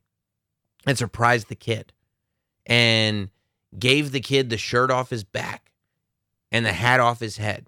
[0.86, 1.94] and surprised the kid
[2.66, 3.30] and
[3.78, 5.72] gave the kid the shirt off his back
[6.52, 7.68] and the hat off his head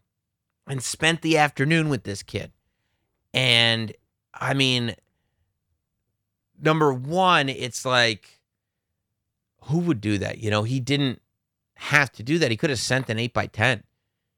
[0.67, 2.52] and spent the afternoon with this kid.
[3.34, 3.93] And
[4.34, 4.96] I mean,
[6.62, 8.39] number one, it's like,
[9.63, 10.38] who would do that?
[10.39, 11.22] You know, he didn't
[11.78, 12.52] have to do that.
[12.52, 13.84] He could have sent an 8 by 10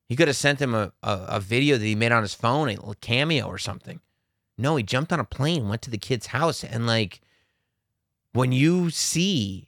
[0.07, 2.69] He could have sent him a, a, a, video that he made on his phone,
[2.69, 3.99] a cameo or something.
[4.57, 7.21] No, he jumped on a plane, went to the kid's house, and like
[8.33, 9.67] when you see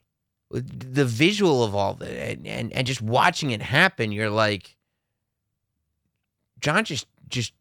[0.50, 4.76] the visual of all that and, and, and just watching it happen, you're like,
[6.60, 7.54] John just just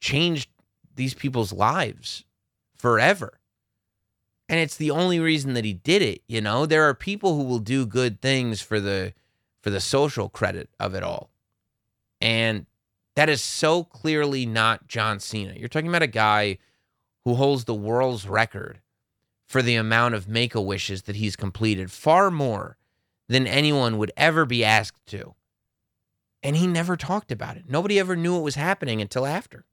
[0.00, 0.48] changed
[0.96, 2.24] these people's lives
[2.76, 3.38] forever.
[4.48, 6.66] And it's the only reason that he did it, you know?
[6.66, 9.14] There are people who will do good things for the
[9.62, 11.30] for the social credit of it all.
[12.20, 12.66] And
[13.16, 15.54] that is so clearly not John Cena.
[15.54, 16.58] You're talking about a guy
[17.24, 18.80] who holds the world's record
[19.46, 22.76] for the amount of make a wishes that he's completed, far more
[23.28, 25.34] than anyone would ever be asked to.
[26.42, 27.64] And he never talked about it.
[27.68, 29.64] Nobody ever knew it was happening until after.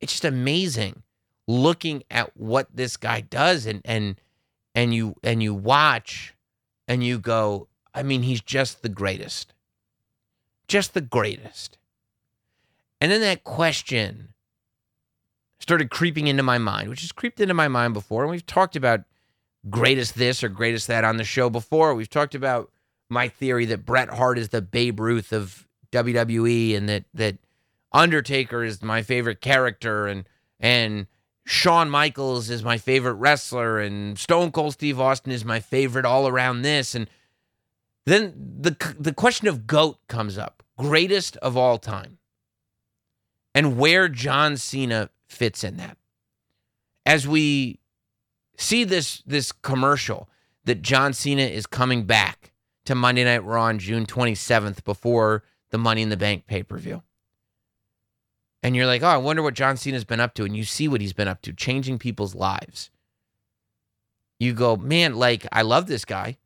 [0.00, 1.02] It's just amazing
[1.46, 4.20] looking at what this guy does and and
[4.74, 6.34] and you and you watch
[6.88, 9.54] and you go, I mean, he's just the greatest.
[10.68, 11.78] Just the greatest.
[13.00, 14.34] And then that question
[15.58, 18.22] started creeping into my mind, which has creeped into my mind before.
[18.22, 19.00] And we've talked about
[19.68, 21.94] greatest this or greatest that on the show before.
[21.94, 22.70] We've talked about
[23.08, 27.36] my theory that Bret Hart is the Babe Ruth of WWE and that that
[27.92, 30.28] Undertaker is my favorite character and
[30.60, 31.06] and
[31.44, 36.28] Shawn Michaels is my favorite wrestler and Stone Cold Steve Austin is my favorite all
[36.28, 37.10] around this and
[38.10, 42.18] then the the question of goat comes up greatest of all time
[43.54, 45.96] and where John Cena fits in that
[47.04, 47.78] as we
[48.56, 50.28] see this this commercial
[50.64, 52.52] that John Cena is coming back
[52.84, 57.02] to Monday Night Raw on June 27th before the Money in the Bank pay-per-view
[58.62, 60.44] and you're like, oh, I wonder what John Cena's been up to.
[60.44, 62.90] And you see what he's been up to, changing people's lives.
[64.38, 66.38] You go, man, like, I love this guy.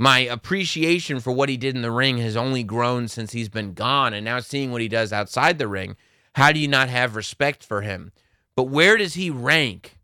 [0.00, 3.74] My appreciation for what he did in the ring has only grown since he's been
[3.74, 4.14] gone.
[4.14, 5.94] And now seeing what he does outside the ring,
[6.36, 8.10] how do you not have respect for him?
[8.56, 9.98] But where does he rank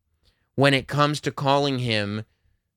[0.55, 2.27] when it comes to calling him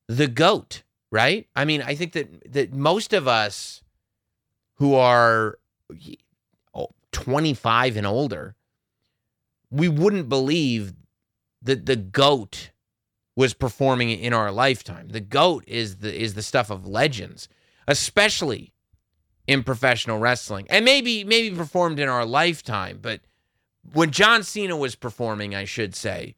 [0.08, 1.45] the GOAT, right?
[1.58, 3.84] I mean, I think that, that most of us
[4.75, 5.60] who are
[7.12, 8.55] 25 and older,
[9.69, 10.93] we wouldn't believe
[11.62, 12.69] that the goat
[13.39, 15.08] was performing in our lifetime.
[15.08, 17.47] The goat is the is the stuff of legends,
[17.88, 18.73] especially
[19.47, 20.67] in professional wrestling.
[20.69, 23.21] And maybe maybe performed in our lifetime, but
[23.93, 26.36] when John Cena was performing, I should say,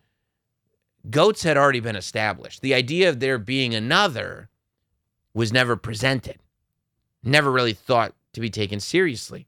[1.10, 2.62] goats had already been established.
[2.62, 4.50] The idea of there being another
[5.34, 6.38] was never presented.
[7.24, 9.48] Never really thought to be taken seriously.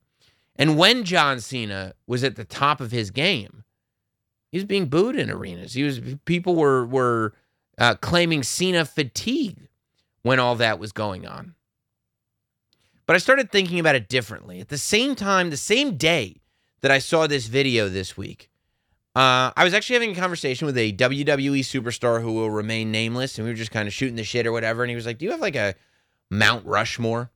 [0.56, 3.64] And when John Cena was at the top of his game,
[4.52, 5.74] he was being booed in arenas.
[5.74, 7.36] He was people were were
[7.84, 9.68] uh, claiming Cena fatigue
[10.22, 11.54] when all that was going on.
[13.06, 14.62] But I started thinking about it differently.
[14.62, 16.38] At the same time, the same day
[16.80, 18.50] that I saw this video this week,
[19.18, 23.38] uh, I was actually having a conversation with a WWE superstar who will remain nameless,
[23.38, 24.84] and we were just kind of shooting the shit or whatever.
[24.84, 25.76] And he was like, "Do you have like a
[26.32, 27.32] Mount Rushmore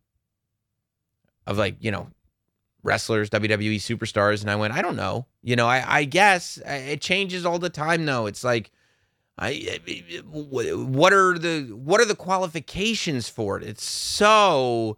[1.45, 2.07] of like you know
[2.83, 5.25] wrestlers, WWE superstars, and I went, I don't know.
[5.43, 8.05] You know, I, I guess it changes all the time.
[8.05, 8.71] Though it's like,
[9.39, 9.80] I
[10.26, 13.63] what are the what are the qualifications for it?
[13.63, 14.97] It's so.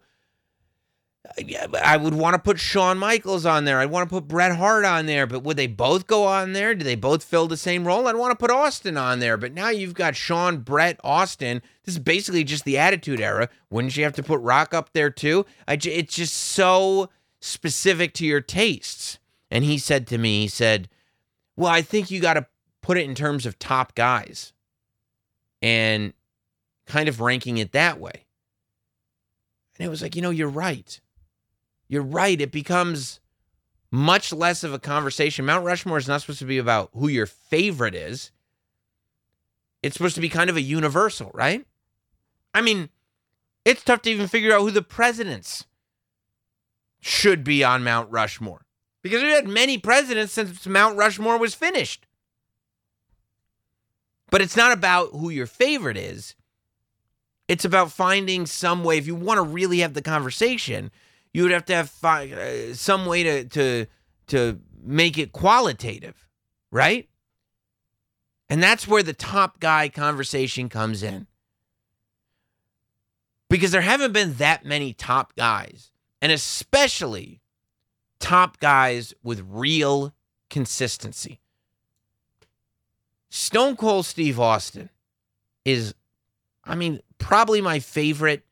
[1.84, 3.78] I would want to put Shawn Michaels on there.
[3.78, 6.74] I'd want to put Bret Hart on there, but would they both go on there?
[6.74, 8.08] Do they both fill the same role?
[8.08, 11.62] I'd want to put Austin on there, but now you've got Shawn, Bret, Austin.
[11.84, 13.48] This is basically just the Attitude Era.
[13.68, 15.44] Wouldn't you have to put Rock up there too?
[15.68, 19.18] I, it's just so specific to your tastes.
[19.50, 20.88] And he said to me, he said,
[21.54, 22.46] Well, I think you got to
[22.90, 24.52] put it in terms of top guys
[25.62, 26.12] and
[26.86, 28.26] kind of ranking it that way.
[29.78, 31.00] And it was like, you know, you're right.
[31.86, 32.40] You're right.
[32.40, 33.20] It becomes
[33.92, 35.44] much less of a conversation.
[35.44, 38.32] Mount Rushmore is not supposed to be about who your favorite is.
[39.84, 41.64] It's supposed to be kind of a universal, right?
[42.52, 42.88] I mean,
[43.64, 45.64] it's tough to even figure out who the presidents
[46.98, 48.66] should be on Mount Rushmore
[49.00, 52.04] because we've had many presidents since Mount Rushmore was finished.
[54.30, 56.34] But it's not about who your favorite is.
[57.48, 58.96] It's about finding some way.
[58.96, 60.90] If you want to really have the conversation,
[61.34, 63.86] you would have to have fi- uh, some way to to
[64.28, 66.28] to make it qualitative,
[66.70, 67.08] right?
[68.48, 71.26] And that's where the top guy conversation comes in.
[73.48, 75.90] Because there haven't been that many top guys
[76.22, 77.40] and especially
[78.20, 80.14] top guys with real
[80.48, 81.39] consistency.
[83.30, 84.90] Stone Cold Steve Austin
[85.64, 85.94] is,
[86.64, 88.44] I mean, probably my favorite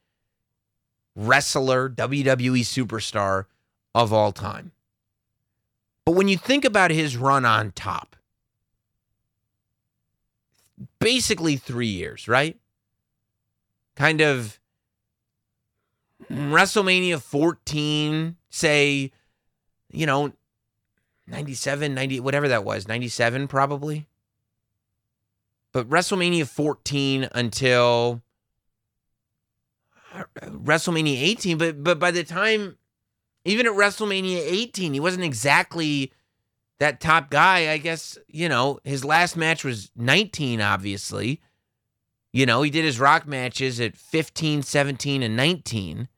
[1.17, 3.47] wrestler, WWE superstar
[3.95, 4.71] of all time.
[6.05, 8.17] But when you think about his run on top,
[11.01, 12.57] basically three years, right?
[13.97, 14.61] Kind of
[16.31, 19.13] WrestleMania 14, say,
[19.91, 20.33] you know,
[21.27, 24.07] 97, 90, whatever that was, 97 probably.
[25.73, 28.23] But WrestleMania 14 until
[30.41, 32.79] WrestleMania 18, but but by the time
[33.45, 36.13] even at WrestleMania 18, he wasn't exactly
[36.79, 37.71] that top guy.
[37.71, 41.41] I guess, you know, his last match was 19 obviously.
[42.33, 46.09] You know, he did his rock matches at 15, 17 and 19.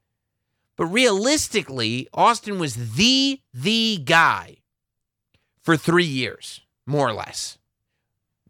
[0.76, 4.58] But realistically, Austin was the the guy
[5.60, 7.58] for 3 years, more or less.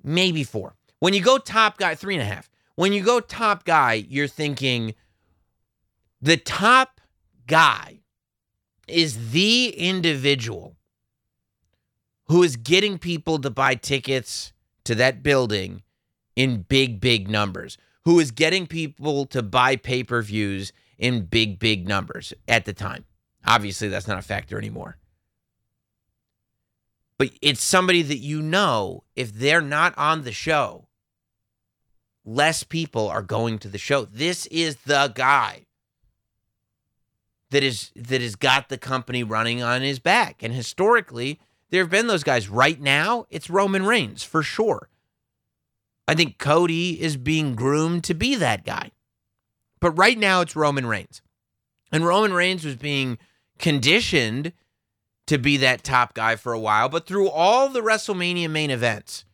[0.02, 0.74] Maybe 4.
[1.00, 2.48] When you go top guy, three and a half.
[2.76, 4.94] When you go top guy, you're thinking
[6.22, 7.00] the top
[7.46, 8.00] guy
[8.86, 10.76] is the individual
[12.28, 14.52] who is getting people to buy tickets
[14.84, 15.82] to that building
[16.36, 21.58] in big, big numbers, who is getting people to buy pay per views in big,
[21.58, 23.04] big numbers at the time.
[23.44, 24.96] Obviously, that's not a factor anymore.
[27.18, 30.86] But it's somebody that you know, if they're not on the show,
[32.24, 34.04] less people are going to the show.
[34.04, 35.66] This is the guy
[37.50, 40.42] that is that has got the company running on his back.
[40.42, 41.40] And historically,
[41.70, 42.48] there have been those guys.
[42.48, 44.88] Right now, it's Roman Reigns for sure.
[46.06, 48.90] I think Cody is being groomed to be that guy.
[49.80, 51.22] But right now, it's Roman Reigns.
[51.92, 53.18] And Roman Reigns was being
[53.58, 54.52] conditioned
[55.26, 56.88] to be that top guy for a while.
[56.88, 59.24] But through all the WrestleMania main events,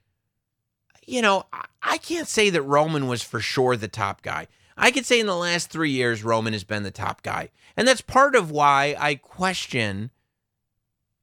[1.07, 1.47] you know,
[1.83, 4.49] I can't say that Roman was for sure the top guy.
[4.77, 7.51] I could say in the last three years, Roman has been the top guy.
[7.77, 10.11] And that's part of why I question.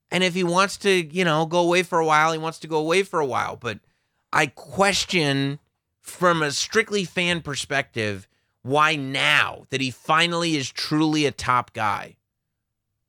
[0.09, 2.67] And if he wants to, you know, go away for a while, he wants to
[2.67, 3.55] go away for a while.
[3.55, 3.79] But
[4.31, 5.59] I question
[5.99, 8.27] from a strictly fan perspective
[8.63, 12.15] why now that he finally is truly a top guy,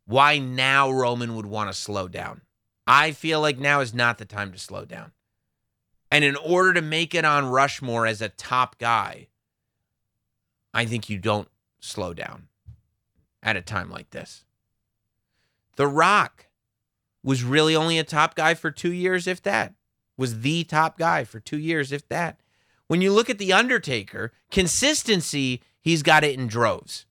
[0.05, 2.43] why now Roman would want to slow down.
[2.87, 5.13] I feel like now is not the time to slow down.
[6.15, 9.27] And in order to make it on Rushmore as a top guy,
[10.73, 11.49] I think you don't
[11.81, 12.47] slow down
[13.43, 14.45] at a time like this.
[15.75, 16.47] The Rock
[17.25, 19.75] was really only a top guy for two years, if that.
[20.17, 22.39] Was the top guy for two years, if that.
[22.87, 27.07] When you look at The Undertaker, consistency, he's got it in droves.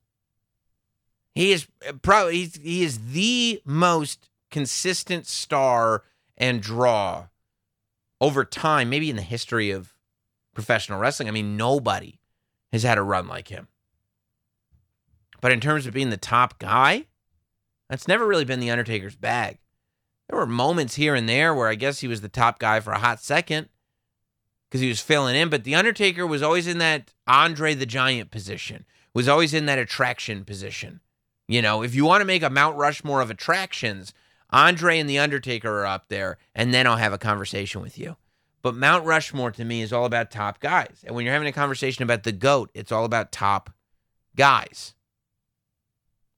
[1.36, 6.06] He is uh, probably he's, he is the most consistent star
[6.38, 7.26] and draw
[8.24, 9.94] over time, maybe in the history of
[10.54, 11.28] professional wrestling.
[11.28, 12.22] I mean, nobody
[12.72, 13.68] has had a run like him.
[15.42, 17.08] But in terms of being the top guy,
[17.90, 19.58] that's never really been the Undertaker's bag.
[20.30, 22.94] There were moments here and there where I guess he was the top guy for
[22.94, 23.68] a hot second
[24.70, 28.32] because he was filling in, but the Undertaker was always in that Andre the Giant
[28.32, 31.02] position, was always in that attraction position.
[31.50, 34.14] You know, if you want to make a Mount Rushmore of attractions,
[34.54, 38.16] Andre and the Undertaker are up there, and then I'll have a conversation with you.
[38.62, 41.04] But Mount Rushmore to me is all about top guys.
[41.04, 43.72] And when you're having a conversation about the GOAT, it's all about top
[44.36, 44.94] guys.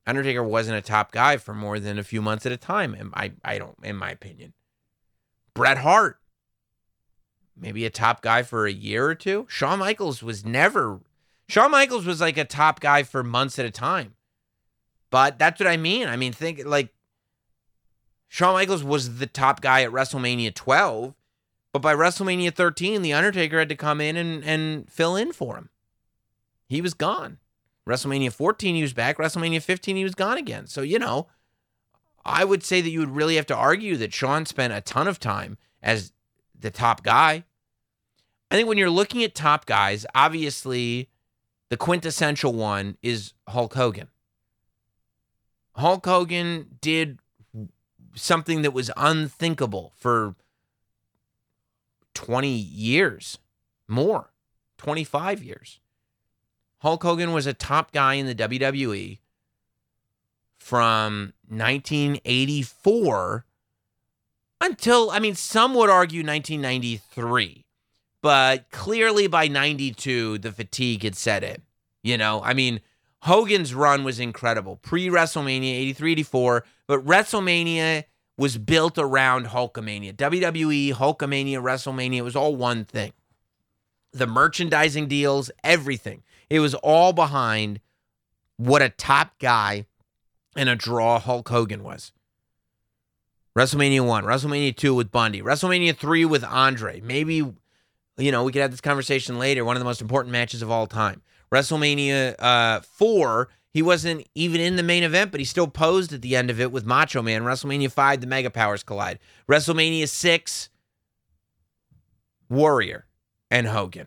[0.06, 3.12] Undertaker wasn't a top guy for more than a few months at a time.
[3.14, 4.54] I, I don't, in my opinion.
[5.54, 6.18] Bret Hart,
[7.56, 9.46] maybe a top guy for a year or two.
[9.48, 11.00] Shawn Michaels was never,
[11.48, 14.14] Shawn Michaels was like a top guy for months at a time.
[15.10, 16.08] But that's what I mean.
[16.08, 16.92] I mean, think like
[18.28, 21.14] Shawn Michaels was the top guy at WrestleMania 12
[21.76, 25.56] but by WrestleMania 13, The Undertaker had to come in and, and fill in for
[25.56, 25.68] him.
[26.66, 27.36] He was gone.
[27.86, 29.18] WrestleMania 14, he was back.
[29.18, 30.68] WrestleMania 15, he was gone again.
[30.68, 31.26] So, you know,
[32.24, 35.06] I would say that you would really have to argue that Shawn spent a ton
[35.06, 36.14] of time as
[36.58, 37.44] the top guy.
[38.50, 41.10] I think when you're looking at top guys, obviously
[41.68, 44.08] the quintessential one is Hulk Hogan.
[45.74, 47.18] Hulk Hogan did
[48.16, 50.34] something that was unthinkable for
[52.14, 53.38] 20 years,
[53.86, 54.32] more,
[54.78, 55.80] 25 years.
[56.80, 59.18] Hulk Hogan was a top guy in the WWE
[60.58, 63.44] from 1984
[64.60, 67.64] until, I mean, some would argue 1993,
[68.22, 71.62] but clearly by 92, the fatigue had set in.
[72.02, 72.80] You know, I mean,
[73.22, 78.04] Hogan's run was incredible pre WrestleMania 83 84, but WrestleMania
[78.38, 80.14] was built around Hulkamania.
[80.14, 83.12] WWE, Hulkamania, WrestleMania, it was all one thing.
[84.12, 86.22] The merchandising deals, everything.
[86.50, 87.80] It was all behind
[88.56, 89.86] what a top guy
[90.54, 92.12] and a draw Hulk Hogan was.
[93.56, 97.00] WrestleMania 1, WrestleMania 2 with Bundy, WrestleMania 3 with Andre.
[97.00, 97.36] Maybe,
[98.18, 99.64] you know, we could have this conversation later.
[99.64, 101.22] One of the most important matches of all time.
[101.52, 106.22] WrestleMania uh, 4 he wasn't even in the main event, but he still posed at
[106.22, 107.42] the end of it with Macho Man.
[107.42, 109.18] WrestleMania 5, the Mega Powers collide.
[109.50, 110.70] WrestleMania 6,
[112.48, 113.04] Warrior
[113.50, 114.06] and Hogan.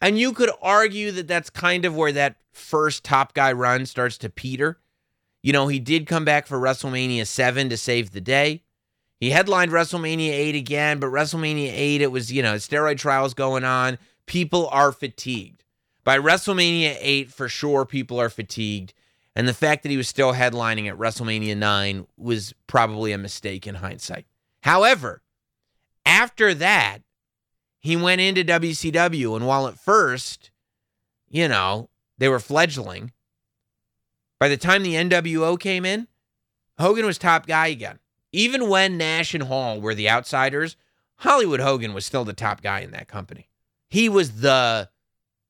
[0.00, 4.18] And you could argue that that's kind of where that first top guy run starts
[4.18, 4.80] to peter.
[5.44, 8.64] You know, he did come back for WrestleMania 7 to save the day.
[9.20, 13.62] He headlined WrestleMania 8 again, but WrestleMania 8, it was, you know, steroid trials going
[13.62, 13.96] on.
[14.26, 15.61] People are fatigued.
[16.04, 18.92] By WrestleMania 8, for sure, people are fatigued.
[19.34, 23.66] And the fact that he was still headlining at WrestleMania 9 was probably a mistake
[23.66, 24.26] in hindsight.
[24.62, 25.22] However,
[26.04, 26.98] after that,
[27.78, 30.50] he went into WCW, and while at first,
[31.28, 31.88] you know,
[32.18, 33.12] they were fledgling,
[34.38, 36.08] by the time the NWO came in,
[36.78, 37.98] Hogan was top guy again.
[38.32, 40.76] Even when Nash and Hall were the outsiders,
[41.16, 43.48] Hollywood Hogan was still the top guy in that company.
[43.88, 44.88] He was the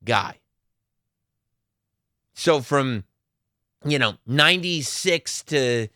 [0.04, 0.40] guy.
[2.34, 3.04] So from,
[3.84, 5.88] you know, 96 to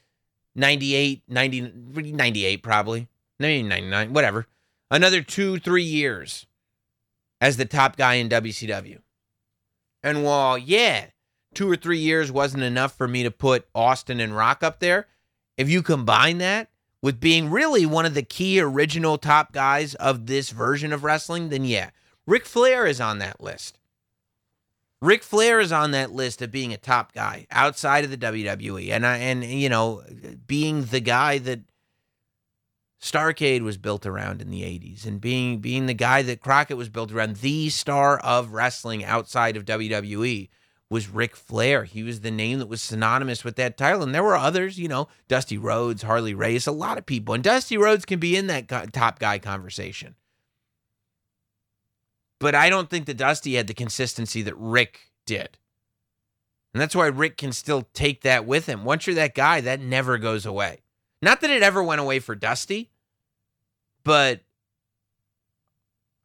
[0.55, 1.72] 98, 90,
[2.12, 3.09] 98 probably,
[3.39, 4.47] maybe 99, whatever.
[4.91, 6.47] Another two, three years
[7.41, 9.01] as the top guy in WCW.
[10.03, 11.07] And while, yeah,
[11.55, 15.07] two or three years wasn't enough for me to put Austin and Rock up there,
[15.57, 16.68] if you combine that
[17.03, 21.49] with being really one of the key original top guys of this version of wrestling,
[21.49, 21.91] then yeah,
[22.26, 23.78] Ric Flair is on that list.
[25.07, 28.91] Ric Flair is on that list of being a top guy outside of the WWE,
[28.91, 30.03] and I and you know
[30.49, 31.61] being the guy that
[33.01, 36.89] Starcade was built around in the '80s, and being being the guy that Crockett was
[36.89, 40.49] built around, the star of wrestling outside of WWE
[40.91, 41.85] was Ric Flair.
[41.85, 44.89] He was the name that was synonymous with that title, and there were others, you
[44.89, 48.49] know, Dusty Rhodes, Harley Race, a lot of people, and Dusty Rhodes can be in
[48.49, 50.17] that top guy conversation.
[52.39, 55.59] But I don't think that Dusty had the consistency that Ric did.
[56.74, 58.84] And that's why Ric can still take that with him.
[58.84, 60.82] Once you're that guy, that never goes away.
[61.22, 62.91] Not that it ever went away for Dusty,
[64.05, 64.43] but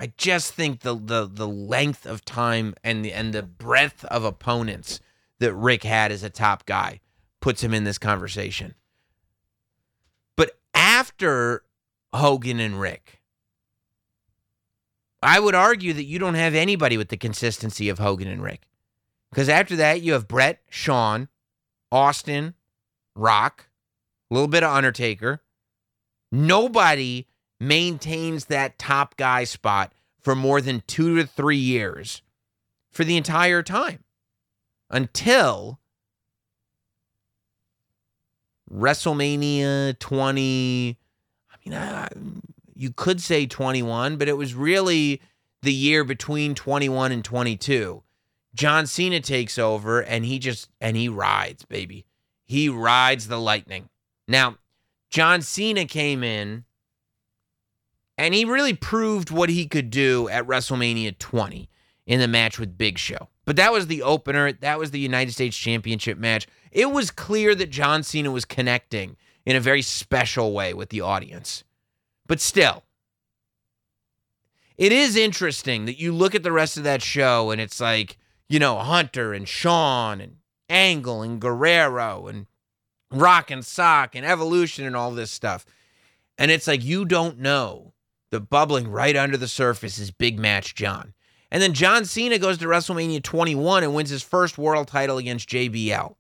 [0.01, 4.26] I just think the the the length of time and the and the breadth of
[4.26, 4.99] opponents
[5.39, 6.99] that Ric had as a top guy
[7.39, 8.76] puts him in this conversation.
[10.36, 11.64] But after
[12.14, 13.20] Hogan and Ric,
[15.22, 18.67] I would argue that you don't have anybody with the consistency of Hogan and Ric.
[19.30, 21.30] Because after that, you have Bret, Shawn,
[21.91, 22.55] Austin,
[23.15, 23.69] Rock,
[24.30, 25.41] a little bit of Undertaker.
[26.32, 27.28] Nobody
[27.59, 32.22] maintains that top guy spot for more than two to three years
[32.91, 34.03] for the entire time
[34.89, 35.80] until
[38.72, 40.97] WrestleMania 20.
[41.49, 42.07] I mean, I,
[42.82, 45.22] you could say 21, but it was really
[45.62, 48.02] the year between 21 and 22.
[48.56, 52.06] John Cena takes over and he just and he rides, baby.
[52.44, 53.90] He rides the lightning.
[54.28, 54.58] Now,
[55.12, 56.66] John Cena came in
[58.18, 61.70] and he really proved what he could do at WrestleMania 20
[62.08, 63.30] in the match with Big Show.
[63.46, 64.52] But that was the opener.
[64.54, 66.48] That was the United States Championship match.
[66.72, 71.02] It was clear that John Cena was connecting in a very special way with the
[71.02, 71.64] audience.
[72.32, 72.84] But still,
[74.78, 78.18] it is interesting that you look at the rest of that show and it's like,
[78.48, 80.38] you know, Hunter and Shawn and
[80.70, 82.48] Angle and Guerrero and
[83.12, 85.66] Rock and Sock and Evolution and all this stuff.
[86.38, 87.92] And it's like you don't know
[88.30, 91.14] the bubbling right under the surface is Big Match John.
[91.52, 95.50] And then John Cena goes to WrestleMania 21 and wins his first world title against
[95.50, 96.16] JBL.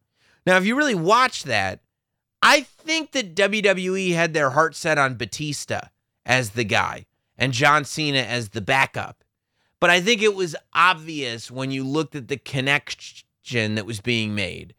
[0.45, 1.79] Now, if you really watch that,
[2.41, 5.87] I think that WWE had their heart set on Batista
[6.25, 7.05] as the guy
[7.37, 9.23] and John Cena as the backup.
[9.79, 14.35] But I think it was obvious when you looked at the connection that was being
[14.35, 14.75] made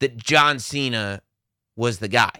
[0.00, 1.22] that John Cena
[1.76, 2.32] was the guy.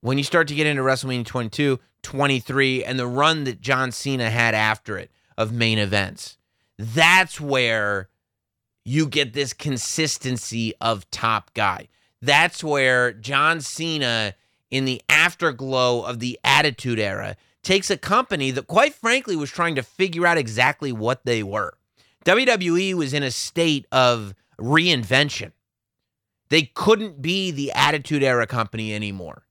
[0.00, 4.30] When you start to get into WrestleMania 22, 23, and the run that John Cena
[4.30, 6.38] had after it of main events,
[6.78, 8.08] that's where
[8.84, 11.88] you get this consistency of top guy.
[12.22, 14.34] That's where John Cena
[14.70, 19.74] in the afterglow of the Attitude Era takes a company that, quite frankly, was trying
[19.74, 21.76] to figure out exactly what they were.
[22.24, 25.52] WWE was in a state of reinvention.
[26.48, 29.42] They couldn't be the Attitude Era company anymore.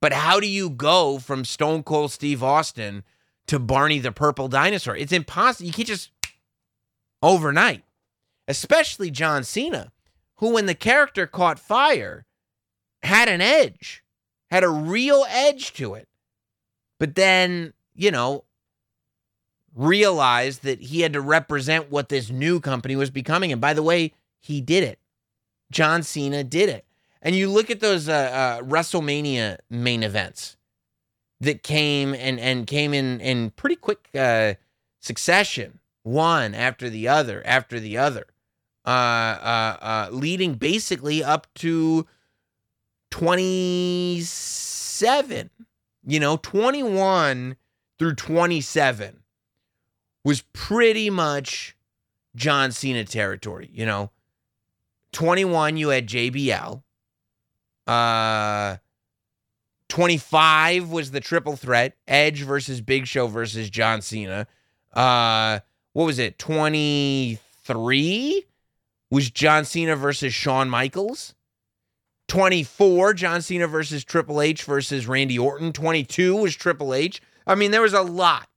[0.00, 3.04] But how do you go from Stone Cold Steve Austin
[3.46, 4.96] to Barney the Purple Dinosaur?
[4.96, 5.66] It's impossible.
[5.66, 6.10] You can't just
[7.22, 7.84] overnight,
[8.48, 9.92] especially John Cena,
[10.36, 12.24] who, when the character caught fire,
[13.02, 14.02] had an edge,
[14.50, 16.08] had a real edge to it.
[16.98, 18.44] But then, you know,
[19.74, 23.52] realized that he had to represent what this new company was becoming.
[23.52, 24.98] And by the way, he did it.
[25.70, 26.84] John Cena did it.
[27.22, 30.56] And you look at those uh, uh, WrestleMania main events
[31.40, 34.54] that came and, and came in in pretty quick uh,
[35.00, 38.26] succession, one after the other after the other,
[38.86, 42.06] uh, uh, uh, leading basically up to
[43.10, 45.50] 27.
[46.06, 47.56] You know, 21
[47.98, 49.22] through 27
[50.24, 51.76] was pretty much
[52.34, 53.68] John Cena territory.
[53.72, 54.10] You know,
[55.12, 56.82] 21, you had JBL.
[57.86, 58.76] Uh,
[59.88, 64.46] 25 was the triple threat Edge versus Big Show versus John Cena.
[64.92, 65.58] Uh,
[65.92, 66.38] what was it?
[66.38, 68.46] 23
[69.10, 71.34] was John Cena versus Shawn Michaels.
[72.30, 75.72] 24, John Cena versus Triple H versus Randy Orton.
[75.72, 77.20] 22 was Triple H.
[77.44, 78.48] I mean, there was a lot.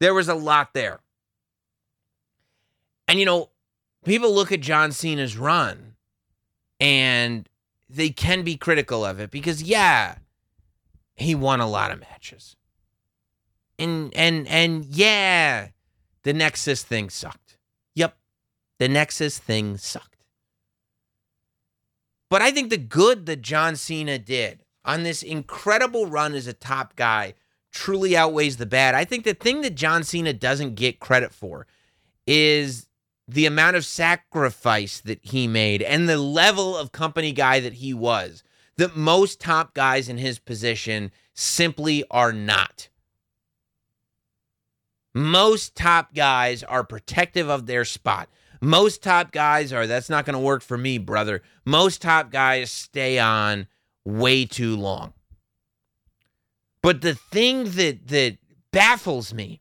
[0.00, 1.00] There was a lot there.
[3.08, 3.48] And, you know,
[4.04, 5.94] people look at John Cena's run
[6.78, 7.48] and
[7.88, 10.16] they can be critical of it because, yeah,
[11.14, 12.54] he won a lot of matches.
[13.78, 15.68] And, and, and yeah,
[16.22, 17.56] the Nexus thing sucked.
[17.94, 18.14] Yep,
[18.78, 20.15] the Nexus thing sucked.
[22.28, 26.52] But I think the good that John Cena did on this incredible run as a
[26.52, 27.34] top guy
[27.72, 28.94] truly outweighs the bad.
[28.94, 31.66] I think the thing that John Cena doesn't get credit for
[32.26, 32.86] is
[33.28, 37.92] the amount of sacrifice that he made and the level of company guy that he
[37.92, 38.42] was
[38.76, 42.88] that most top guys in his position simply are not.
[45.14, 48.28] Most top guys are protective of their spot.
[48.60, 51.42] Most top guys are, that's not going to work for me, brother.
[51.64, 53.66] Most top guys stay on
[54.04, 55.12] way too long.
[56.82, 58.38] But the thing that that
[58.70, 59.60] baffles me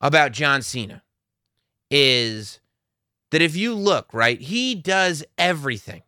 [0.00, 1.02] about John Cena
[1.90, 2.60] is
[3.30, 6.02] that if you look, right, he does everything.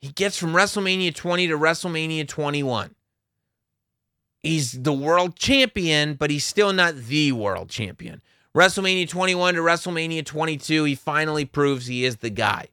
[0.00, 2.94] He gets from WrestleMania 20 to WrestleMania 21.
[4.42, 8.20] He's the world champion, but he's still not the world champion.
[8.56, 12.68] WrestleMania 21 to WrestleMania 22, he finally proves he is the guy.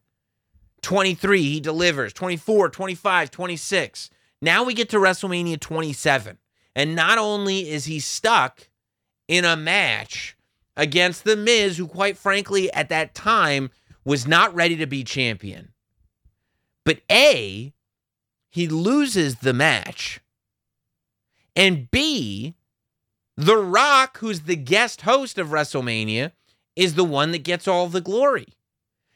[0.82, 2.14] 23, he delivers.
[2.14, 4.10] 24, 25, 26.
[4.42, 6.38] Now we get to WrestleMania 27.
[6.74, 8.70] And not only is he stuck
[9.28, 10.38] in a match
[10.78, 13.70] against The Miz, who, quite frankly, at that time
[14.06, 15.74] was not ready to be champion,
[16.86, 17.74] but A,
[18.50, 20.22] he loses the match.
[21.58, 22.56] And B,
[23.36, 26.32] The Rock, who's the guest host of WrestleMania,
[26.76, 28.48] is the one that gets all the glory.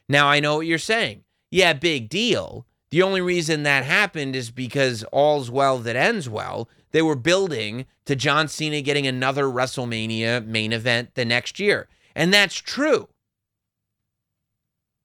[0.08, 1.24] Now, I know what you're saying.
[1.50, 2.66] Yeah, big deal.
[2.90, 6.68] The only reason that happened is because all's well that ends well.
[6.90, 11.88] They were building to John Cena getting another WrestleMania main event the next year.
[12.14, 13.08] And that's true.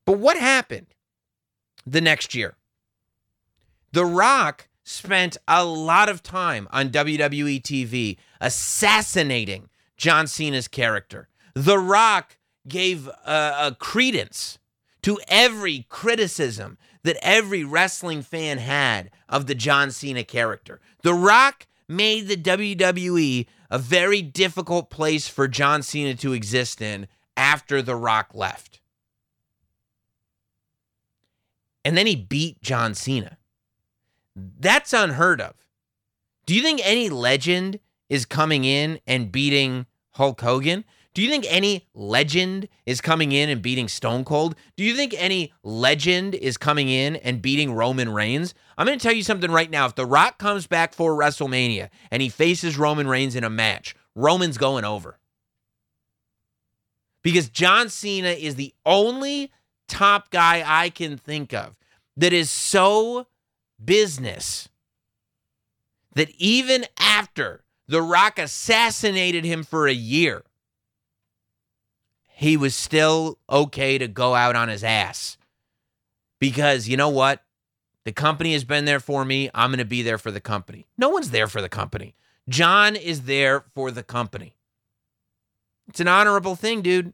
[0.05, 0.87] But what happened
[1.85, 2.55] the next year?
[3.91, 11.29] The Rock spent a lot of time on WWE TV assassinating John Cena's character.
[11.53, 14.59] The Rock gave uh, a credence
[15.03, 20.79] to every criticism that every wrestling fan had of the John Cena character.
[21.03, 27.07] The Rock made the WWE a very difficult place for John Cena to exist in
[27.35, 28.79] after The Rock left.
[31.83, 33.37] And then he beat John Cena.
[34.35, 35.55] That's unheard of.
[36.45, 37.79] Do you think any legend
[38.09, 40.83] is coming in and beating Hulk Hogan?
[41.13, 44.55] Do you think any legend is coming in and beating Stone Cold?
[44.75, 48.55] Do you think any legend is coming in and beating Roman Reigns?
[48.77, 49.85] I'm going to tell you something right now.
[49.85, 53.95] If The Rock comes back for WrestleMania and he faces Roman Reigns in a match,
[54.15, 55.19] Roman's going over.
[57.21, 59.51] Because John Cena is the only
[59.87, 61.75] top guy I can think of
[62.17, 63.27] that is so
[63.85, 64.69] business
[66.15, 70.43] that even after The Rock assassinated him for a year,
[72.35, 75.37] he was still okay to go out on his ass.
[76.39, 77.43] Because you know what?
[78.05, 79.49] The company has been there for me.
[79.53, 80.87] I'm going to be there for the company.
[80.97, 82.15] No one's there for the company.
[82.49, 84.53] John is there for the company.
[85.87, 87.13] It's an honorable thing, dude.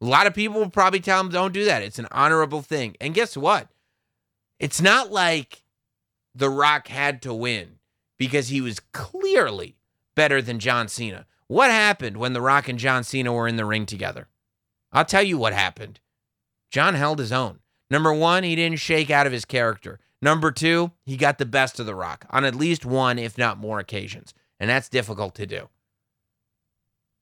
[0.00, 1.82] A lot of people will probably tell him don't do that.
[1.82, 2.96] It's an honorable thing.
[3.00, 3.68] And guess what?
[4.64, 5.62] It's not like
[6.34, 7.80] The Rock had to win
[8.16, 9.76] because he was clearly
[10.14, 11.26] better than John Cena.
[11.48, 14.28] What happened when The Rock and John Cena were in the ring together?
[14.90, 16.00] I'll tell you what happened.
[16.70, 17.58] John held his own.
[17.90, 20.00] Number one, he didn't shake out of his character.
[20.22, 23.58] Number two, he got the best of The Rock on at least one, if not
[23.58, 24.32] more occasions.
[24.58, 25.68] And that's difficult to do.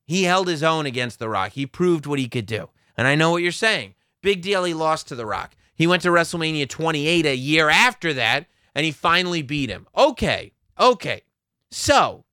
[0.07, 1.55] He held his own against The Rock.
[1.55, 2.70] He proved what he could do.
[2.97, 3.97] And I know what you're saying.
[4.22, 5.57] Big deal, he lost to The Rock.
[5.74, 9.86] He went to WrestleMania 28 a year after that, and he finally beat him.
[9.96, 11.22] Okay, okay.
[11.70, 12.24] So,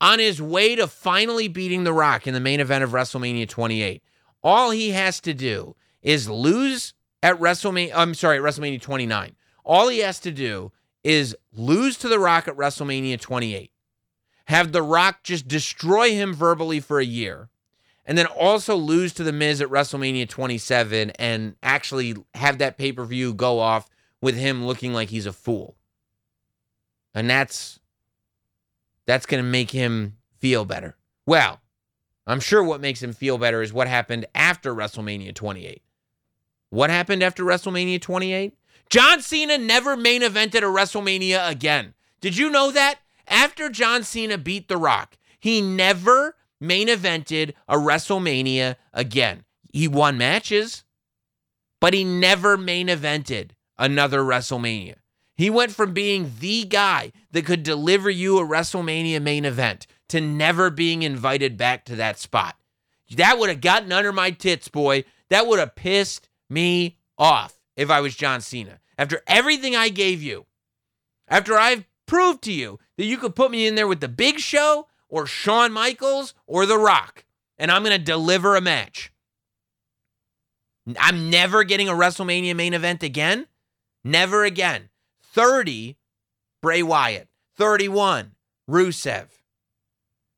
[0.00, 4.02] on his way to finally beating The Rock in the main event of WrestleMania 28,
[4.42, 7.92] all he has to do is lose at WrestleMania.
[7.94, 9.34] I'm sorry, at WrestleMania 29.
[9.64, 13.70] All he has to do is lose to The Rock at WrestleMania 28,
[14.46, 17.48] have The Rock just destroy him verbally for a year,
[18.06, 22.92] and then also lose to The Miz at WrestleMania 27 and actually have that pay
[22.92, 23.88] per view go off
[24.20, 25.76] with him looking like he's a fool.
[27.14, 27.80] And that's
[29.06, 30.96] that's going to make him feel better.
[31.26, 31.60] Well,
[32.26, 35.82] I'm sure what makes him feel better is what happened after WrestleMania 28.
[36.70, 38.56] What happened after WrestleMania 28?
[38.90, 41.94] John Cena never main evented a WrestleMania again.
[42.20, 43.00] Did you know that?
[43.26, 49.44] After John Cena beat The Rock, he never main evented a WrestleMania again.
[49.72, 50.84] He won matches,
[51.80, 54.94] but he never main evented another WrestleMania.
[55.36, 60.20] He went from being the guy that could deliver you a WrestleMania main event to
[60.20, 62.56] never being invited back to that spot.
[63.16, 65.04] That would have gotten under my tits, boy.
[65.30, 68.80] That would have pissed me off if I was John Cena.
[68.96, 70.46] After everything I gave you,
[71.28, 74.38] after I've proved to you that you could put me in there with the Big
[74.38, 77.24] Show or Shawn Michaels or The Rock,
[77.56, 79.12] and I'm going to deliver a match.
[80.98, 83.46] I'm never getting a WrestleMania main event again.
[84.02, 84.88] Never again.
[85.22, 85.96] 30,
[86.60, 87.28] Bray Wyatt.
[87.56, 88.32] 31,
[88.68, 89.28] Rusev.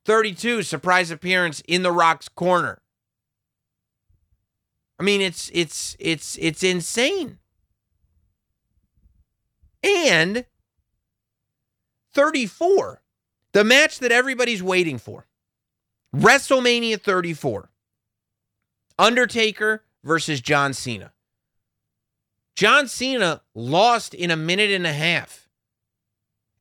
[0.04, 2.82] 32, surprise appearance in The Rock's corner.
[5.00, 7.38] I mean, it's it's it's it's insane.
[9.82, 10.44] And
[12.12, 13.00] 34,
[13.56, 15.26] the match that everybody's waiting for.
[16.14, 17.70] WrestleMania 34.
[18.98, 21.14] Undertaker versus John Cena.
[22.54, 25.48] John Cena lost in a minute and a half.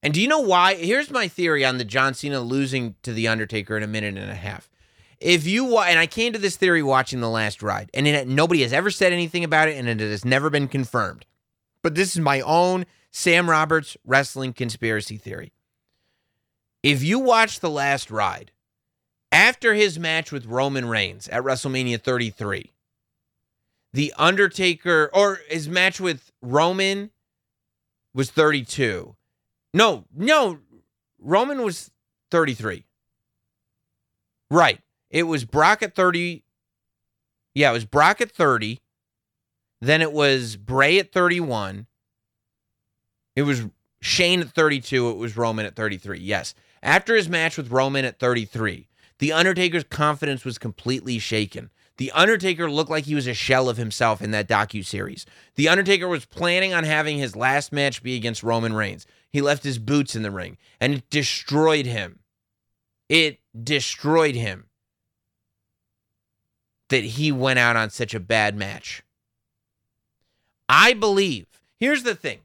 [0.04, 0.76] And do you know why?
[0.76, 4.32] Here's my theory on the John Cena losing to The Undertaker in a minute and
[4.32, 4.70] a half.
[5.20, 8.62] If you and I came to this theory watching The Last Ride, and it, nobody
[8.62, 11.26] has ever said anything about it, and it has never been confirmed.
[11.82, 15.52] But this is my own Sam Roberts wrestling conspiracy theory.
[16.86, 18.52] If you watch The Last Ride,
[19.32, 22.74] after his match with Roman Reigns at WrestleMania 33,
[23.92, 27.10] The Undertaker, or his match with Roman
[28.14, 29.16] was 32.
[29.74, 30.60] No, no,
[31.18, 31.90] Roman was
[32.30, 32.86] 33.
[34.52, 34.80] Right.
[35.10, 36.44] It was Brock at 30.
[37.56, 38.80] Yeah, it was Brock at 30.
[39.82, 41.88] Then it was Bray at 31.
[43.36, 43.66] It was
[44.02, 45.10] Shane at 32.
[45.10, 46.20] It was Roman at 33.
[46.20, 46.54] Yes.
[46.86, 51.72] After his match with Roman at 33, The Undertaker's confidence was completely shaken.
[51.98, 55.26] The Undertaker looked like he was a shell of himself in that docu-series.
[55.56, 59.08] The Undertaker was planning on having his last match be against Roman Reigns.
[59.32, 62.20] He left his boots in the ring and it destroyed him.
[63.10, 64.68] It destroyed him
[66.90, 69.02] that he went out on such a bad match.
[70.70, 71.48] I believe,
[71.80, 72.42] here's the thing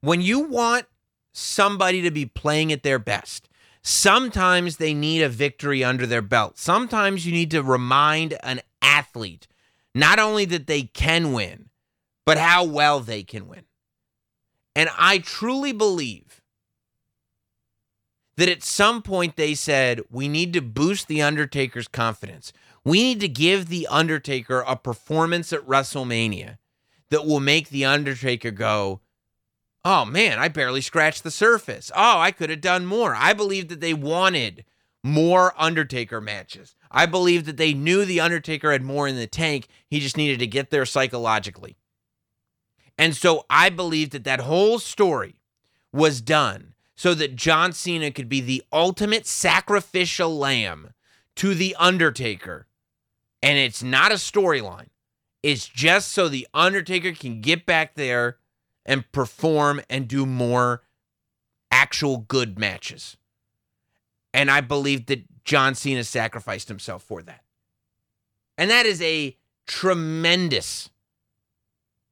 [0.00, 0.86] when you want
[1.32, 3.48] somebody to be playing at their best,
[3.82, 6.58] sometimes they need a victory under their belt.
[6.58, 9.46] Sometimes you need to remind an athlete
[9.94, 11.68] not only that they can win,
[12.24, 13.64] but how well they can win.
[14.74, 16.40] And I truly believe
[18.36, 22.52] that at some point they said, we need to boost The Undertaker's confidence.
[22.84, 26.56] We need to give The Undertaker a performance at WrestleMania
[27.10, 29.01] that will make The Undertaker go,
[29.84, 31.90] oh man, I barely scratched the surface.
[31.94, 33.14] Oh, I could have done more.
[33.14, 34.64] I believe that they wanted
[35.04, 36.76] more Undertaker matches.
[36.90, 39.68] I believe that they knew The Undertaker had more in the tank.
[39.88, 41.76] He just needed to get there psychologically.
[42.98, 45.36] And so I believe that that whole story
[45.92, 50.92] was done so that John Cena could be the ultimate sacrificial lamb
[51.36, 52.68] to The Undertaker.
[53.42, 54.88] And it's not a storyline,
[55.42, 58.38] it's just so The Undertaker can get back there
[58.84, 60.82] and perform and do more
[61.70, 63.16] actual good matches.
[64.34, 67.42] And I believe that John Cena sacrificed himself for that.
[68.58, 70.90] And that is a tremendous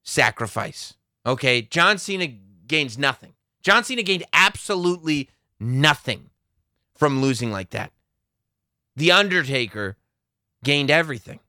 [0.03, 0.95] sacrifice.
[1.25, 1.62] Okay.
[1.62, 2.27] John Cena
[2.66, 3.35] gains nothing.
[3.62, 6.31] John Cena gained absolutely nothing
[6.95, 7.93] from losing like that.
[8.97, 9.97] The Undertaker
[10.64, 11.41] gained everything.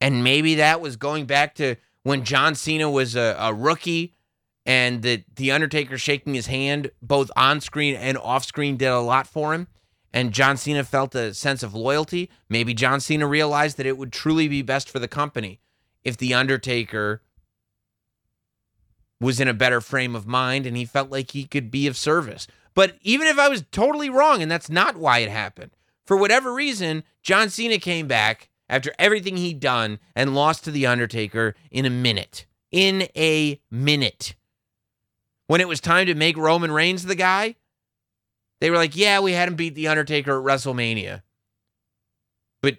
[0.00, 4.14] And maybe that was going back to when John Cena was a, a rookie
[4.64, 9.00] and that The Undertaker shaking his hand both on screen and off screen did a
[9.00, 9.68] lot for him.
[10.12, 12.30] And John Cena felt a sense of loyalty.
[12.48, 15.60] Maybe John Cena realized that it would truly be best for the company
[16.04, 17.22] if The Undertaker
[19.20, 21.96] was in a better frame of mind and he felt like he could be of
[21.96, 22.46] service.
[22.74, 25.70] But even if I was totally wrong and that's not why it happened,
[26.04, 30.86] for whatever reason, John Cena came back after everything he'd done and lost to The
[30.86, 32.46] Undertaker in a minute.
[32.70, 34.34] In a minute.
[35.46, 37.56] When it was time to make Roman Reigns the guy,
[38.60, 41.22] they were like, yeah, we had him beat The Undertaker at WrestleMania.
[42.62, 42.78] But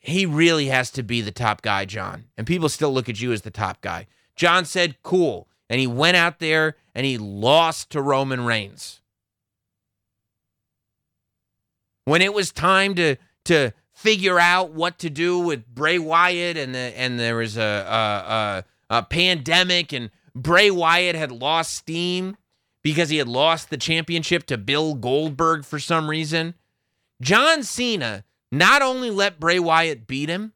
[0.00, 2.24] he really has to be the top guy, John.
[2.36, 4.06] And people still look at you as the top guy.
[4.36, 5.48] John said, cool.
[5.70, 9.00] and he went out there and he lost to Roman Reigns.
[12.04, 16.74] When it was time to to figure out what to do with Bray Wyatt and
[16.74, 22.36] the and there was a a, a, a pandemic and Bray Wyatt had lost steam
[22.82, 26.54] because he had lost the championship to Bill Goldberg for some reason.
[27.20, 30.52] John Cena not only let Bray Wyatt beat him,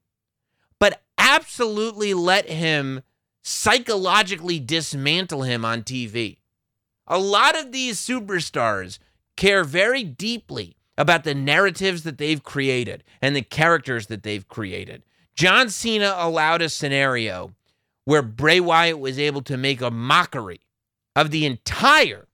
[0.79, 3.03] but absolutely let him
[3.43, 6.39] psychologically dismantle him on TV.
[7.07, 8.99] A lot of these superstars
[9.37, 15.05] care very deeply about the narratives that they've created and the characters that they've created.
[15.35, 17.53] John Cena allowed a scenario
[18.05, 20.61] where Bray Wyatt was able to make a mockery
[21.17, 22.29] of the entire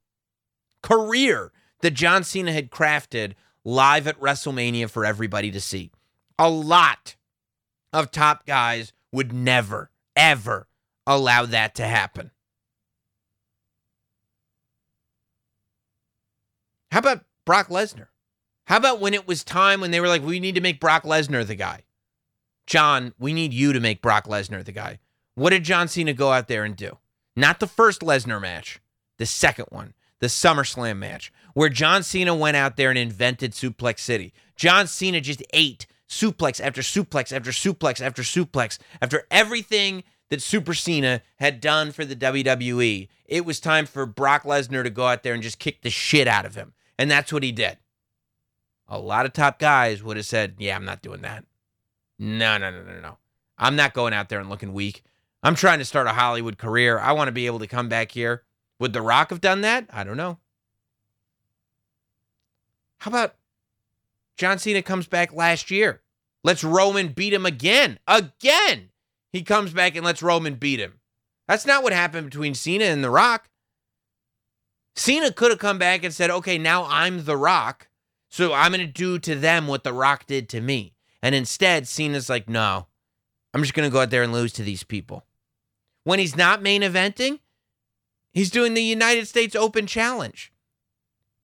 [0.83, 5.91] career that John Cena had crafted live at WrestleMania for everybody to see.
[6.39, 7.17] A lot
[7.93, 10.67] of top guys would never, ever
[11.07, 12.31] allow that to happen.
[16.91, 18.09] How about Brock Lesnar?
[18.67, 21.05] How about when it was time when they were like, we need to make Brock
[21.05, 21.83] Lesnar the guy?
[22.67, 24.99] John, we need you to make Brock Lesnar the guy.
[25.41, 26.99] What did John Cena go out there and do?
[27.35, 28.79] Not the first Lesnar match,
[29.17, 34.01] the second one, the SummerSlam match, where John Cena went out there and invented Suplex
[34.01, 34.35] City.
[34.55, 40.75] John Cena just ate suplex after suplex after suplex after suplex after everything that Super
[40.75, 43.09] Cena had done for the WWE.
[43.25, 46.29] It was time for Brock Lesnar to go out there and just kick the shit
[46.29, 46.75] out of him.
[46.99, 47.79] And that's what he did.
[48.89, 51.47] A lot of top guys would have said, Yeah, I'm not doing that.
[52.19, 53.17] No, no, no, no, no.
[53.57, 55.03] I'm not going out there and looking weak.
[55.43, 56.99] I'm trying to start a Hollywood career.
[56.99, 58.43] I want to be able to come back here.
[58.79, 59.87] Would The Rock have done that?
[59.91, 60.39] I don't know.
[62.99, 63.35] How about
[64.37, 66.03] John Cena comes back last year?
[66.45, 67.99] Let's Roman beat him again.
[68.07, 68.91] Again.
[69.33, 71.01] He comes back and lets Roman beat him.
[71.49, 73.49] That's not what happened between Cena and The Rock.
[74.97, 77.89] Cena could have come back and said, okay, now I'm The Rock.
[78.29, 80.95] So I'm going to do to them what The Rock did to me.
[81.23, 82.87] And instead, Cena's like, no,
[83.53, 85.25] I'm just going to go out there and lose to these people.
[86.05, 87.41] When he's not main eventing,
[88.33, 90.53] he's doing the United States Open Challenge.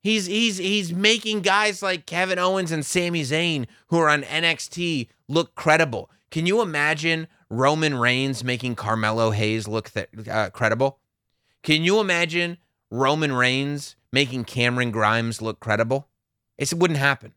[0.01, 5.09] He's he's he's making guys like Kevin Owens and Sami Zayn who are on NXT
[5.27, 6.09] look credible.
[6.31, 10.99] Can you imagine Roman Reigns making Carmelo Hayes look th- uh, credible?
[11.63, 12.57] Can you imagine
[12.89, 16.07] Roman Reigns making Cameron Grimes look credible?
[16.57, 17.33] It wouldn't happen.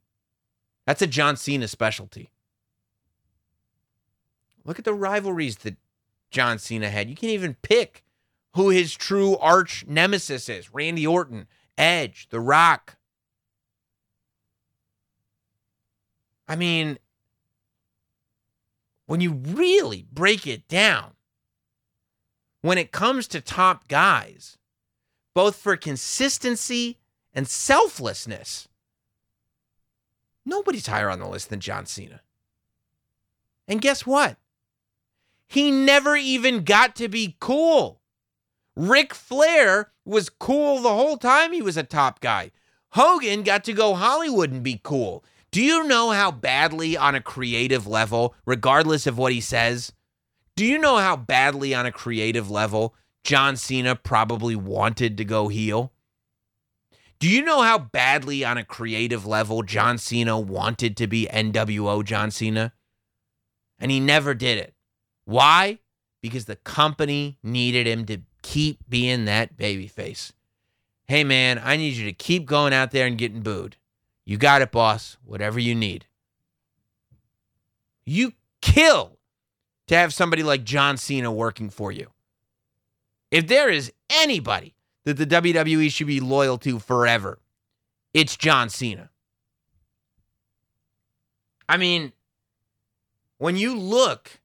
[0.87, 2.31] That's a John Cena specialty.
[4.65, 5.77] Look at the rivalries that
[6.31, 7.09] John Cena had.
[7.09, 8.05] You can't even pick
[8.55, 11.47] who his true arch nemesis is Randy Orton,
[11.79, 12.97] Edge, The Rock.
[16.49, 16.99] I mean,
[19.07, 21.13] when you really break it down,
[22.63, 24.59] when it comes to top guys,
[25.33, 26.99] both for consistency
[27.33, 28.69] and selflessness,
[30.45, 32.21] nobody's higher on the list than John Cena.
[33.69, 34.37] And guess what?
[35.51, 38.01] He never even got to be cool.
[38.77, 42.53] Ric Flair was cool the whole time he was a top guy.
[42.93, 45.25] Hogan got to go Hollywood and be cool.
[45.51, 49.93] Do you know how badly, on a creative level, regardless of what he says,
[50.55, 52.95] do you know how badly, on a creative level,
[53.25, 55.93] John Cena probably wanted to go heel?
[57.19, 62.05] Do you know how badly, on a creative level, John Cena wanted to be NWO
[62.05, 62.73] John Cena?
[63.81, 64.75] And he never did it.
[65.31, 65.79] Why?
[66.23, 70.33] Because the company needed him to keep being that babyface.
[71.07, 73.77] Hey, man, I need you to keep going out there and getting booed.
[74.25, 75.19] You got it, boss.
[75.25, 76.07] Whatever you need.
[78.05, 79.19] You kill
[79.87, 82.09] to have somebody like John Cena working for you.
[83.31, 84.75] If there is anybody
[85.05, 87.39] that the WWE should be loyal to forever,
[88.13, 89.11] it's John Cena.
[91.69, 92.15] I mean,
[93.39, 94.40] when you look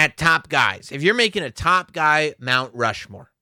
[0.00, 3.32] at top guys, if you're making a top guy Mount Rushmore,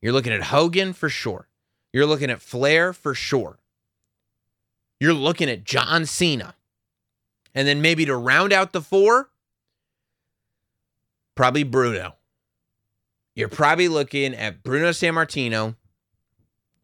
[0.00, 1.48] you're looking at Hogan for sure.
[1.92, 3.58] You're looking at Flair for sure.
[5.00, 6.54] You're looking at John Cena.
[7.52, 9.30] And then maybe to round out the four,
[11.34, 12.14] probably Bruno.
[13.34, 15.74] You're probably looking at Bruno Sammartino,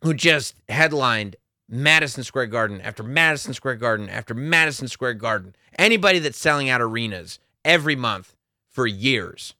[0.02, 1.36] who just headlined
[1.68, 5.54] Madison Square Garden after Madison Square Garden after Madison Square Garden.
[5.78, 8.34] Anybody that's selling out arenas every month
[8.70, 9.54] for years.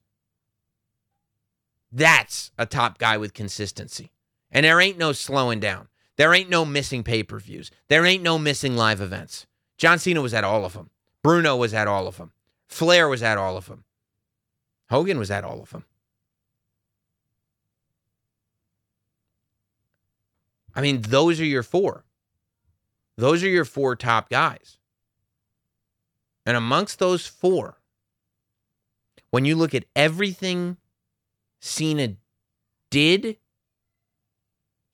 [1.93, 4.13] That's a top guy with consistency.
[4.51, 5.89] And there ain't no slowing down.
[6.17, 7.71] There ain't no missing pay per views.
[7.89, 9.47] There ain't no missing live events.
[9.79, 10.91] John Cena was at all of them.
[11.23, 12.33] Bruno was at all of them.
[12.69, 13.85] Flair was at all of them.
[14.91, 15.85] Hogan was at all of them.
[20.75, 22.05] I mean, those are your four.
[23.17, 24.79] Those are your four top guys.
[26.47, 27.80] And amongst those four,
[29.31, 30.77] when you look at everything
[31.61, 32.17] Cena
[32.91, 33.37] did,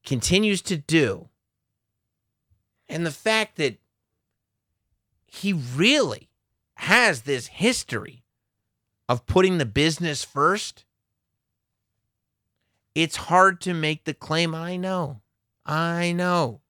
[0.05, 1.28] continues to do,
[2.89, 3.78] and the fact that
[5.26, 6.28] he really
[6.74, 8.22] has this history
[9.09, 10.84] of putting the business first,
[12.95, 14.55] it's hard to make the claim.
[14.55, 15.20] I know.
[15.64, 16.61] I know.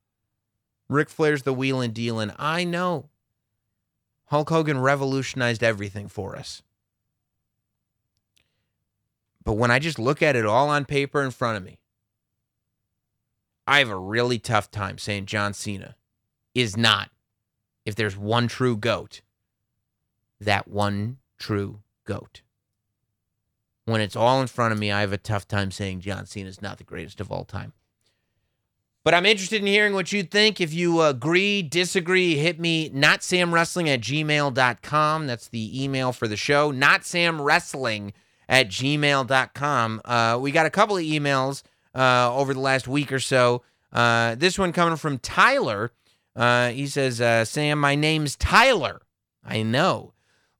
[0.88, 2.32] Ric Flair's the wheeling dealing.
[2.38, 3.08] I know.
[4.26, 6.62] Hulk Hogan revolutionized everything for us.
[9.46, 11.78] But when I just look at it all on paper in front of me,
[13.64, 15.94] I have a really tough time saying John Cena
[16.52, 17.10] is not,
[17.84, 19.22] if there's one true GOAT,
[20.40, 22.42] that one true GOAT.
[23.84, 26.48] When it's all in front of me, I have a tough time saying John Cena
[26.48, 27.72] is not the greatest of all time.
[29.04, 30.60] But I'm interested in hearing what you think.
[30.60, 35.26] If you agree, disagree, hit me, notsamwrestling at gmail.com.
[35.28, 36.72] That's the email for the show.
[36.72, 38.12] Notsamwrestling
[38.48, 40.00] at gmail.com.
[40.04, 41.62] Uh, we got a couple of emails
[41.94, 43.62] uh, over the last week or so.
[43.92, 45.92] Uh, this one coming from Tyler.
[46.34, 49.00] Uh, he says, uh, Sam, my name's Tyler.
[49.44, 50.12] I know.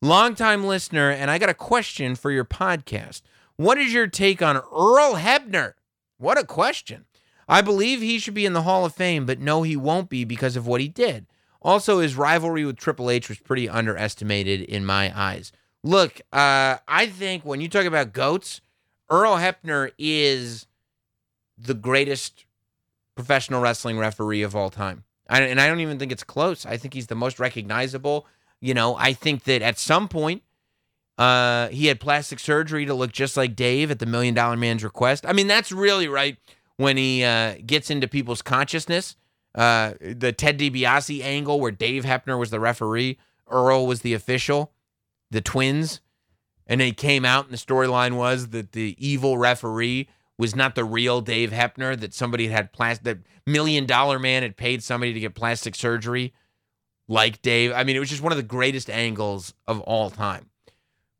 [0.02, 3.22] Longtime listener, and I got a question for your podcast.
[3.56, 5.74] What is your take on Earl Hebner?
[6.18, 7.06] What a question.
[7.48, 10.24] I believe he should be in the Hall of Fame, but no, he won't be
[10.24, 11.26] because of what he did.
[11.62, 15.52] Also, his rivalry with Triple H was pretty underestimated in my eyes.
[15.86, 18.60] Look, uh, I think when you talk about GOATs,
[19.08, 20.66] Earl Hebner is
[21.56, 22.44] the greatest
[23.14, 25.04] professional wrestling referee of all time.
[25.28, 26.66] I, and I don't even think it's close.
[26.66, 28.26] I think he's the most recognizable.
[28.60, 30.42] You know, I think that at some point,
[31.18, 34.82] uh, he had plastic surgery to look just like Dave at the Million Dollar Man's
[34.82, 35.24] request.
[35.24, 36.36] I mean, that's really right
[36.78, 39.14] when he uh, gets into people's consciousness.
[39.54, 43.18] Uh, the Ted DiBiase angle where Dave Hebner was the referee,
[43.48, 44.72] Earl was the official,
[45.30, 46.00] the twins.
[46.66, 50.08] And then he came out, and the storyline was that the evil referee
[50.38, 54.56] was not the real Dave Hebner, that somebody had plastic, that million dollar man had
[54.56, 56.34] paid somebody to get plastic surgery
[57.08, 57.72] like Dave.
[57.72, 60.50] I mean, it was just one of the greatest angles of all time.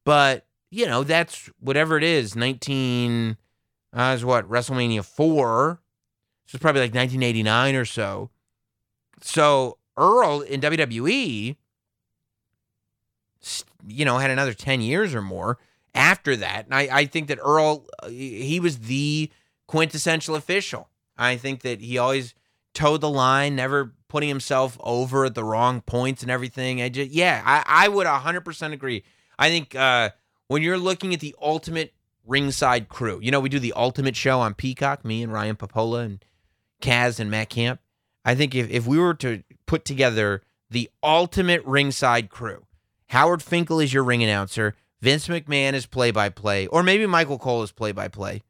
[0.04, 3.36] But, you know, that's whatever it is, 19,
[3.92, 5.80] uh, is what, WrestleMania 4.
[6.46, 8.30] So it's probably like 1989 or so.
[9.20, 11.56] So Earl in WWE,
[13.86, 15.58] you know, had another 10 years or more
[15.94, 16.66] after that.
[16.66, 19.30] And I, I think that Earl, uh, he was the
[19.66, 20.88] quintessential official.
[21.16, 22.34] I think that he always
[22.74, 26.82] towed the line, never putting himself over at the wrong points and everything.
[26.82, 29.02] I just, yeah, I, I would 100% agree.
[29.38, 30.10] I think uh,
[30.48, 31.94] when you're looking at the ultimate
[32.26, 36.04] ringside crew, you know, we do the ultimate show on Peacock, me and Ryan Pappolla
[36.04, 36.24] and
[36.82, 37.80] Kaz and Matt Camp.
[38.24, 42.65] I think if, if we were to put together the ultimate ringside crew,
[43.08, 47.38] Howard Finkel is your ring announcer, Vince McMahon is play by play, or maybe Michael
[47.38, 48.42] Cole is play by play.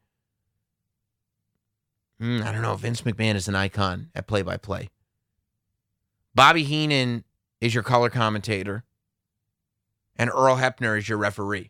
[2.19, 2.75] I don't know.
[2.75, 4.89] Vince McMahon is an icon at play by play.
[6.33, 7.23] Bobby Heenan
[7.61, 8.83] is your color commentator,
[10.15, 11.69] and Earl Hebner is your referee.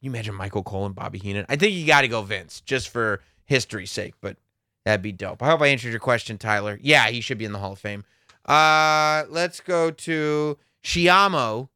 [0.00, 1.46] you imagine Michael Cole and Bobby Heenan?
[1.48, 4.36] I think you got to go Vince just for history's sake, but
[4.84, 5.42] that'd be dope.
[5.42, 6.78] I hope I answered your question, Tyler.
[6.80, 8.04] Yeah, he should be in the Hall of Fame.
[8.44, 11.70] Uh, let's go to Shiamo.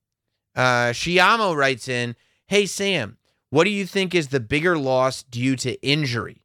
[0.54, 2.14] Uh, Shiamo writes in,
[2.46, 3.16] "Hey Sam,
[3.50, 6.44] what do you think is the bigger loss due to injury?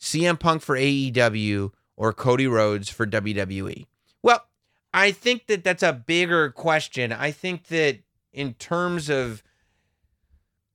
[0.00, 3.86] CM Punk for AEW or Cody Rhodes for WWE?"
[4.22, 4.44] Well,
[4.92, 7.12] I think that that's a bigger question.
[7.12, 8.00] I think that
[8.32, 9.42] in terms of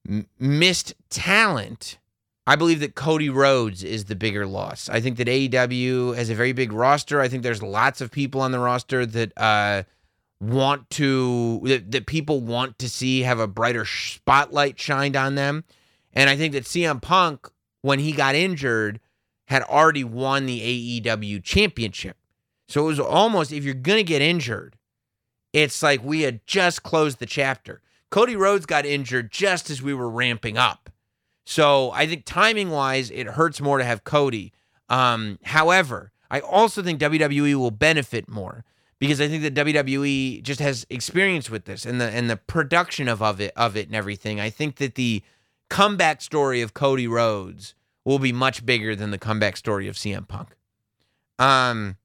[0.08, 1.98] m- missed talent,
[2.48, 4.88] I believe that Cody Rhodes is the bigger loss.
[4.88, 7.20] I think that AEW has a very big roster.
[7.20, 9.84] I think there's lots of people on the roster that uh,
[10.46, 15.64] want to that, that people want to see have a brighter spotlight shined on them.
[16.14, 17.50] And I think that CM Punk,
[17.82, 19.00] when he got injured,
[19.46, 22.18] had already won the AEW championship.
[22.68, 24.78] So it was almost if you're gonna get injured,
[25.54, 27.82] it's like we had just closed the chapter.
[28.10, 30.90] Cody Rhodes got injured just as we were ramping up.
[31.46, 34.54] So I think timing wise, it hurts more to have Cody.
[34.90, 38.64] Um, however, I also think WWE will benefit more
[39.00, 43.08] because I think that WWE just has experience with this and the and the production
[43.08, 44.40] of, of it of it and everything.
[44.40, 45.22] I think that the
[45.70, 50.28] comeback story of Cody Rhodes will be much bigger than the comeback story of CM
[50.28, 50.56] Punk.
[51.40, 51.98] Um,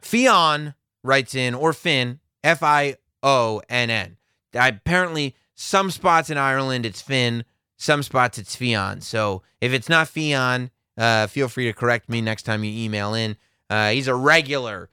[0.00, 0.74] Fion
[1.04, 4.16] writes in or Finn F I O N N.
[4.54, 7.44] Apparently, some spots in Ireland it's Finn,
[7.76, 9.02] some spots it's Fion.
[9.02, 13.14] So if it's not Fion, Uh, feel free to correct me next time you email
[13.14, 13.34] in.
[13.70, 14.90] Uh, he's a regular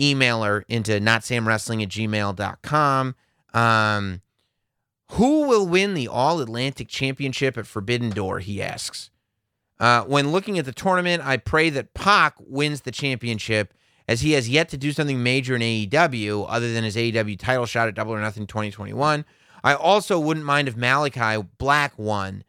[0.00, 3.14] emailer into notsamwrestling at gmail.com.
[3.54, 4.22] Um,
[5.12, 8.40] who will win the All Atlantic Championship at Forbidden Door?
[8.40, 9.10] He asks.
[9.78, 13.74] Uh, when looking at the tournament, I pray that Pac wins the championship
[14.08, 17.66] as he has yet to do something major in AEW other than his AEW title
[17.66, 19.24] shot at Double or Nothing 2021.
[19.64, 22.44] I also wouldn't mind if Malachi Black won,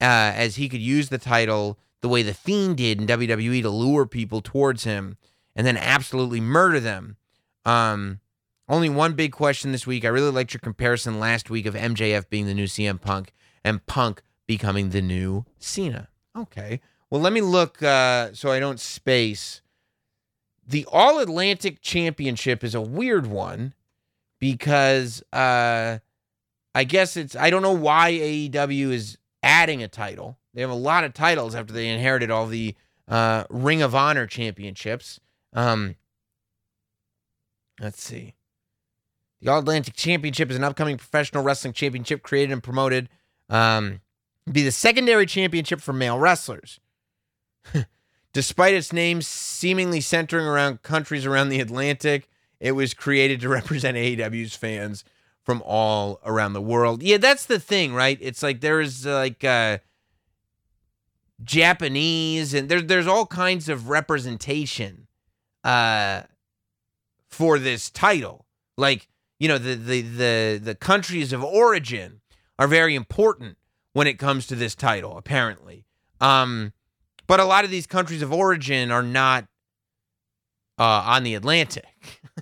[0.00, 3.70] uh, as he could use the title the way the Fiend did in WWE to
[3.70, 5.16] lure people towards him
[5.56, 7.16] and then absolutely murder them.
[7.64, 8.20] Um,
[8.68, 10.04] only one big question this week.
[10.04, 13.32] I really liked your comparison last week of MJF being the new CM Punk
[13.64, 16.08] and Punk becoming the new Cena.
[16.36, 16.80] Okay.
[17.10, 19.62] Well, let me look uh, so I don't space.
[20.68, 23.72] The All Atlantic Championship is a weird one
[24.38, 25.98] because uh,
[26.74, 30.38] I guess it's, I don't know why AEW is adding a title.
[30.52, 32.74] They have a lot of titles after they inherited all the
[33.08, 35.20] uh, Ring of Honor championships.
[35.56, 35.96] Um,
[37.80, 38.34] let's see.
[39.40, 43.08] The All Atlantic Championship is an upcoming professional wrestling championship created and promoted.
[43.48, 44.00] Um,
[44.50, 46.78] be the secondary championship for male wrestlers.
[48.32, 52.28] Despite its name seemingly centering around countries around the Atlantic,
[52.60, 55.04] it was created to represent AEW's fans
[55.42, 57.02] from all around the world.
[57.02, 58.18] Yeah, that's the thing, right?
[58.20, 59.78] It's like there's uh, like uh,
[61.42, 65.05] Japanese and there's there's all kinds of representation
[65.66, 66.22] uh,
[67.28, 68.46] for this title.
[68.78, 69.08] Like
[69.38, 72.20] you know the the the the countries of origin
[72.58, 73.58] are very important
[73.92, 75.84] when it comes to this title apparently.
[76.20, 76.72] Um
[77.26, 79.46] but a lot of these countries of origin are not
[80.78, 81.86] uh on the atlantic.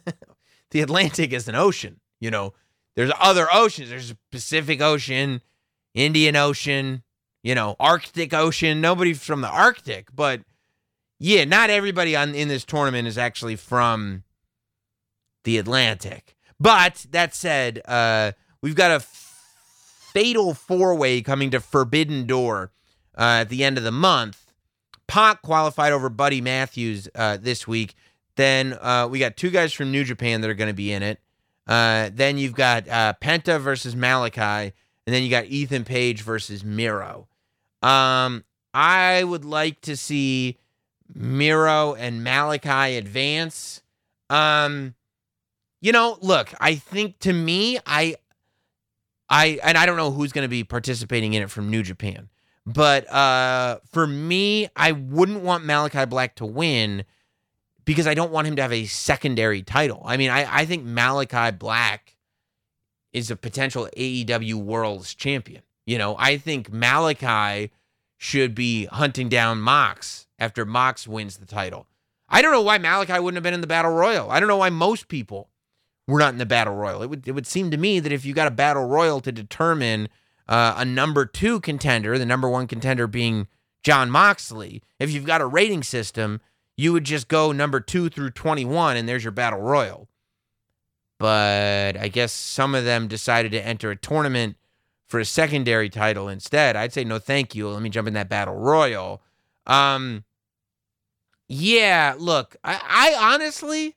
[0.71, 2.53] The atlantic is an ocean you know.
[2.97, 3.91] There's other oceans.
[3.91, 5.41] There's pacific ocean
[5.95, 7.05] indian ocean
[7.45, 8.81] you know arctic ocean.
[8.81, 10.41] Nobody from the arctic but
[11.25, 14.23] yeah not everybody on in this tournament is actually from
[15.45, 22.27] the atlantic but that said, uh, we've got a fatal four way coming to Forbidden
[22.27, 22.73] Door
[23.19, 24.53] uh, at the end of the month.
[25.07, 27.95] Pac qualified over Buddy Matthews uh, this week.
[28.37, 31.03] Then uh, we got two guys from New Japan that are going to be in
[31.03, 31.21] it.
[31.67, 34.41] Uh, then you've got uh, Penta versus Malachi,
[35.07, 37.29] and then you got Ethan Page versus Miro.
[37.83, 40.59] Um, I would like to see
[41.13, 43.83] Miro and Malachi advance.
[44.31, 44.95] Um,
[45.81, 48.17] you know, look, I think to me, I,
[49.29, 52.29] I, and I don't know who's going to be participating in it from New Japan,
[52.67, 57.05] but uh, for me, I wouldn't want Malachi Black to win
[57.85, 60.03] because I don't want him to have a secondary title.
[60.07, 62.17] I mean, I, I think Malachi Black
[63.13, 65.63] is a potential AEW World's Champion.
[65.87, 67.71] You know, I think Malachi
[68.17, 71.87] should be hunting down Mox after Mox wins the title.
[72.29, 74.31] I don't know why Malachi wouldn't have been in the Battle Royal.
[74.31, 75.51] I don't know why most people
[76.07, 77.03] we're not in the battle royal.
[77.03, 79.33] It would it would seem to me that if you got a battle royal to
[79.33, 80.09] determine
[80.49, 83.49] uh, a number two contender, the number one contender being
[83.83, 86.41] Jon Moxley, if you've got a rating system,
[86.77, 90.09] you would just go number two through 21 and there's your battle royal.
[91.19, 94.57] But I guess some of them decided to enter a tournament
[95.07, 96.77] for a secondary title instead.
[96.77, 97.69] I'd say no, thank you.
[97.69, 99.23] Let me jump in that battle royal.
[99.67, 100.25] Um,
[101.49, 102.81] yeah, look, I,
[103.19, 103.97] I honestly,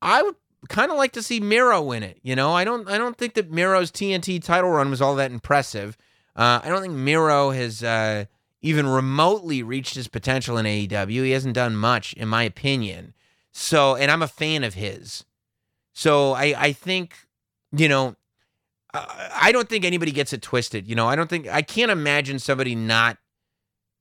[0.00, 0.34] I would
[0.68, 2.18] kind of like to see Miro win it.
[2.22, 5.30] You know, I don't I don't think that Miro's TNT title run was all that
[5.30, 5.96] impressive.
[6.34, 8.24] Uh, I don't think Miro has uh,
[8.60, 11.24] even remotely reached his potential in AEW.
[11.24, 13.14] He hasn't done much, in my opinion.
[13.52, 15.24] So, and I'm a fan of his.
[15.92, 17.16] So I I think
[17.72, 18.16] you know.
[18.94, 20.86] I don't think anybody gets it twisted.
[20.86, 23.16] You know, I don't think I can't imagine somebody not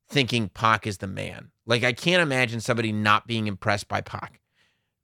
[0.10, 1.51] thinking Pac is the man.
[1.66, 4.42] Like I can't imagine somebody not being impressed by Pac.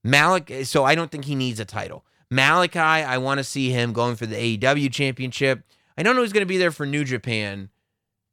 [0.04, 2.06] Malik, so I don't think he needs a title.
[2.30, 5.64] Malachi, I want to see him going for the AEW championship.
[5.98, 7.70] I don't know who's going to be there for New Japan.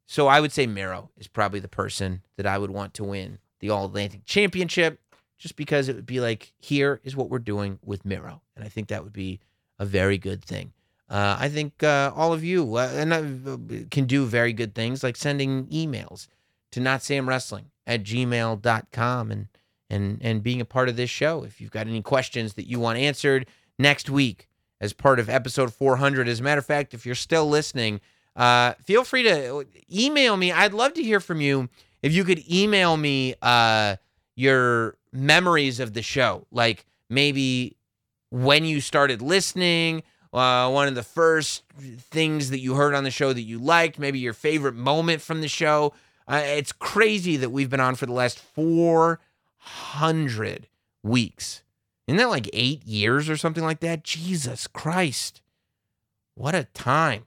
[0.06, 3.38] So I would say Miro is probably the person that I would want to win
[3.60, 5.00] the All Atlantic Championship
[5.38, 8.42] just because it would be like, here is what we're doing with Miro.
[8.54, 9.40] And I think that would be
[9.78, 10.72] a very good thing.
[11.08, 15.02] Uh, I think uh, all of you uh, and uh, can do very good things
[15.02, 16.28] like sending emails
[16.72, 19.48] to notsamwrestling at gmail.com and
[19.90, 21.44] and and being a part of this show.
[21.44, 23.46] If you've got any questions that you want answered
[23.78, 24.48] next week
[24.80, 28.00] as part of episode 400, as a matter of fact, if you're still listening,
[28.36, 30.52] uh, feel free to email me.
[30.52, 31.68] I'd love to hear from you.
[32.02, 33.96] If you could email me uh,
[34.36, 37.76] your memories of the show, like maybe
[38.30, 40.02] when you started listening,
[40.32, 41.62] uh, one of the first
[42.10, 45.40] things that you heard on the show that you liked, maybe your favorite moment from
[45.40, 45.92] the show.
[46.26, 50.68] Uh, it's crazy that we've been on for the last 400
[51.02, 51.62] weeks.
[52.06, 54.04] Isn't that like eight years or something like that?
[54.04, 55.40] Jesus Christ.
[56.34, 57.26] What a time.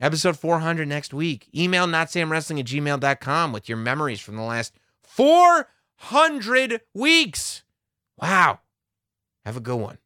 [0.00, 1.48] Episode 400 next week.
[1.54, 4.74] Email notsamwrestling at gmail.com with your memories from the last
[5.04, 7.62] 400 weeks.
[8.20, 8.60] Wow.
[9.44, 9.98] Have a good one.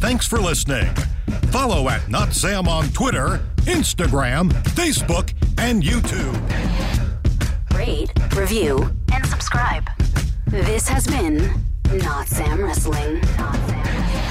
[0.00, 0.92] Thanks for listening.
[1.52, 6.34] Follow at Not Sam on Twitter, Instagram, Facebook, and YouTube.
[7.76, 9.86] Rate, review, and subscribe.
[10.46, 11.52] This has been
[11.92, 13.20] Not Sam Wrestling.
[13.36, 14.21] Not Sam.